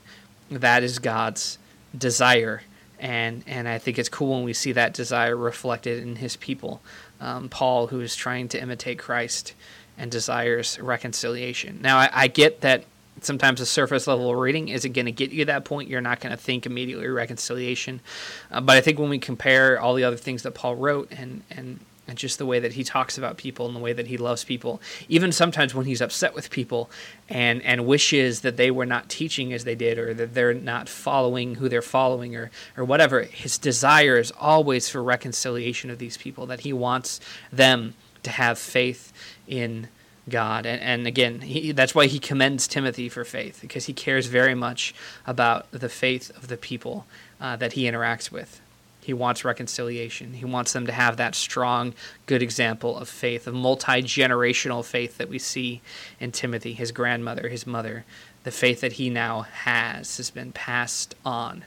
That 0.49 0.83
is 0.83 0.99
God's 0.99 1.57
desire. 1.97 2.61
And, 2.99 3.43
and 3.47 3.67
I 3.67 3.77
think 3.77 3.97
it's 3.97 4.09
cool 4.09 4.35
when 4.35 4.43
we 4.43 4.53
see 4.53 4.73
that 4.73 4.93
desire 4.93 5.35
reflected 5.35 6.03
in 6.03 6.17
his 6.17 6.35
people. 6.35 6.81
Um, 7.21 7.49
Paul, 7.49 7.87
who 7.87 8.01
is 8.01 8.15
trying 8.15 8.49
to 8.49 8.61
imitate 8.61 8.99
Christ, 8.99 9.53
and 9.99 10.09
desires 10.09 10.79
reconciliation. 10.79 11.79
Now, 11.81 11.97
I, 11.99 12.09
I 12.11 12.27
get 12.27 12.61
that 12.61 12.85
sometimes 13.21 13.59
a 13.59 13.65
surface 13.65 14.07
level 14.07 14.33
reading 14.35 14.69
isn't 14.69 14.93
going 14.93 15.05
to 15.05 15.11
get 15.11 15.31
you 15.31 15.45
that 15.45 15.65
point. 15.65 15.89
You're 15.89 16.01
not 16.01 16.21
going 16.21 16.31
to 16.31 16.37
think 16.37 16.65
immediately 16.65 17.07
reconciliation. 17.07 17.99
Uh, 18.49 18.61
but 18.61 18.77
I 18.77 18.81
think 18.81 18.97
when 18.97 19.09
we 19.09 19.19
compare 19.19 19.79
all 19.79 19.93
the 19.93 20.05
other 20.05 20.17
things 20.17 20.43
that 20.43 20.51
Paul 20.51 20.77
wrote 20.77 21.11
and, 21.11 21.43
and, 21.51 21.81
and 22.07 22.17
just 22.17 22.37
the 22.37 22.45
way 22.45 22.59
that 22.59 22.73
he 22.73 22.83
talks 22.83 23.17
about 23.17 23.37
people 23.37 23.67
and 23.67 23.75
the 23.75 23.79
way 23.79 23.91
that 23.91 24.07
he 24.07 24.17
loves 24.17 24.45
people, 24.45 24.81
even 25.09 25.33
sometimes 25.33 25.75
when 25.75 25.85
he's 25.85 26.01
upset 26.01 26.33
with 26.33 26.49
people 26.49 26.89
and, 27.27 27.61
and 27.63 27.85
wishes 27.85 28.41
that 28.41 28.57
they 28.57 28.71
were 28.71 28.85
not 28.85 29.09
teaching 29.09 29.51
as 29.51 29.65
they 29.65 29.75
did 29.75 29.97
or 29.97 30.13
that 30.13 30.33
they're 30.33 30.53
not 30.53 30.87
following 30.87 31.55
who 31.55 31.67
they're 31.67 31.81
following 31.81 32.35
or, 32.35 32.51
or 32.77 32.85
whatever, 32.85 33.23
his 33.23 33.57
desire 33.57 34.17
is 34.17 34.31
always 34.39 34.87
for 34.87 35.03
reconciliation 35.03 35.89
of 35.89 35.99
these 35.99 36.15
people, 36.15 36.45
that 36.45 36.61
he 36.61 36.71
wants 36.71 37.19
them 37.51 37.95
to 38.23 38.29
have 38.29 38.59
faith 38.59 39.13
in 39.49 39.89
God. 40.29 40.65
And, 40.65 40.81
and 40.81 41.07
again, 41.07 41.41
he, 41.41 41.71
that's 41.71 41.95
why 41.95 42.05
he 42.05 42.19
commends 42.19 42.67
Timothy 42.67 43.09
for 43.09 43.25
faith, 43.25 43.59
because 43.61 43.87
he 43.87 43.93
cares 43.93 44.27
very 44.27 44.55
much 44.55 44.93
about 45.27 45.69
the 45.71 45.89
faith 45.89 46.29
of 46.37 46.47
the 46.47 46.57
people 46.57 47.05
uh, 47.41 47.55
that 47.57 47.73
he 47.73 47.83
interacts 47.83 48.31
with. 48.31 48.61
He 49.01 49.13
wants 49.13 49.43
reconciliation. 49.43 50.33
He 50.33 50.45
wants 50.45 50.73
them 50.73 50.85
to 50.85 50.91
have 50.91 51.17
that 51.17 51.33
strong, 51.33 51.95
good 52.27 52.43
example 52.43 52.95
of 52.95 53.09
faith, 53.09 53.47
of 53.47 53.55
multi 53.55 54.03
generational 54.03 54.85
faith 54.85 55.17
that 55.17 55.29
we 55.29 55.39
see 55.39 55.81
in 56.19 56.31
Timothy, 56.31 56.73
his 56.73 56.91
grandmother, 56.91 57.47
his 57.47 57.65
mother. 57.65 58.05
The 58.43 58.51
faith 58.51 58.81
that 58.81 58.93
he 58.93 59.09
now 59.09 59.41
has 59.41 60.17
has 60.17 60.29
been 60.29 60.51
passed 60.51 61.15
on. 61.25 61.65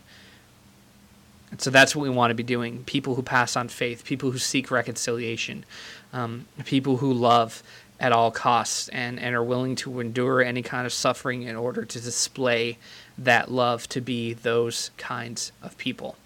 And 1.52 1.60
so 1.60 1.70
that's 1.70 1.94
what 1.94 2.02
we 2.02 2.10
want 2.10 2.30
to 2.30 2.34
be 2.34 2.42
doing. 2.42 2.82
People 2.84 3.14
who 3.14 3.22
pass 3.22 3.56
on 3.56 3.68
faith, 3.68 4.04
people 4.04 4.30
who 4.30 4.38
seek 4.38 4.70
reconciliation, 4.70 5.64
um, 6.12 6.46
people 6.64 6.96
who 6.96 7.12
love 7.12 7.62
at 8.00 8.10
all 8.10 8.30
costs 8.30 8.88
and, 8.88 9.20
and 9.20 9.34
are 9.36 9.44
willing 9.44 9.76
to 9.76 10.00
endure 10.00 10.42
any 10.42 10.62
kind 10.62 10.86
of 10.86 10.92
suffering 10.92 11.42
in 11.42 11.54
order 11.54 11.84
to 11.84 12.00
display 12.00 12.78
that 13.18 13.50
love 13.50 13.86
to 13.90 14.00
be 14.00 14.32
those 14.32 14.90
kinds 14.96 15.52
of 15.62 15.76
people. 15.76 16.16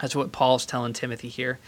That's 0.00 0.16
what 0.16 0.32
Paul's 0.32 0.64
telling 0.64 0.92
Timothy 0.92 1.28
here 1.28 1.58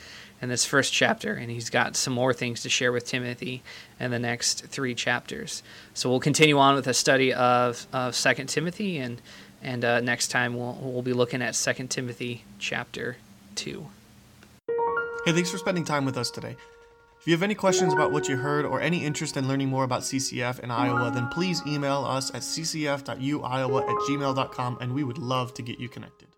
in 0.41 0.49
this 0.49 0.65
first 0.65 0.93
chapter, 0.93 1.35
and 1.35 1.51
he's 1.51 1.71
got 1.71 1.97
some 1.97 2.13
more 2.13 2.33
things 2.33 2.63
to 2.63 2.69
share 2.69 2.93
with 2.93 3.07
Timothy 3.07 3.63
in 3.99 4.11
the 4.11 4.19
next 4.19 4.67
three 4.67 4.95
chapters. 4.95 5.63
So 5.93 6.09
we'll 6.09 6.21
continue 6.21 6.59
on 6.59 6.75
with 6.75 6.87
a 6.87 6.95
study 6.95 7.33
of, 7.33 7.87
of 7.93 8.17
2 8.17 8.45
Timothy 8.45 8.99
and 8.99 9.21
and 9.65 9.85
uh, 9.85 10.01
next 10.01 10.29
time 10.29 10.57
we'll, 10.57 10.79
we'll 10.81 11.03
be 11.03 11.13
looking 11.13 11.43
at 11.43 11.55
2 11.55 11.89
Timothy 11.89 12.45
chapter 12.59 13.17
2. 13.57 13.87
Hey, 15.25 15.33
thanks 15.33 15.51
for 15.51 15.59
spending 15.59 15.85
time 15.85 16.05
with 16.05 16.19
us 16.19 16.31
today. 16.31 16.57
If 17.19 17.29
you 17.29 17.33
have 17.33 17.43
any 17.43 17.55
questions 17.55 17.95
about 17.95 18.13
what 18.13 18.29
you 18.29 18.37
heard 18.37 18.67
or 18.67 18.83
any 18.83 19.03
interest 19.03 19.39
in 19.39 19.49
learning 19.49 19.71
more 19.71 19.85
about 19.85 20.03
CCF 20.03 20.61
in 20.61 20.71
Iowa, 20.71 21.11
then 21.11 21.29
please 21.29 21.63
email 21.67 22.05
us 22.05 22.29
at 22.35 22.43
ccf.uiowa 22.43 23.83
at 23.83 23.97
gmail.com 24.07 24.79
and 24.83 24.93
we 24.95 25.05
would 25.05 25.17
love 25.17 25.55
to 25.55 25.63
get 25.63 25.81
you 25.81 25.89
connected. 25.89 26.29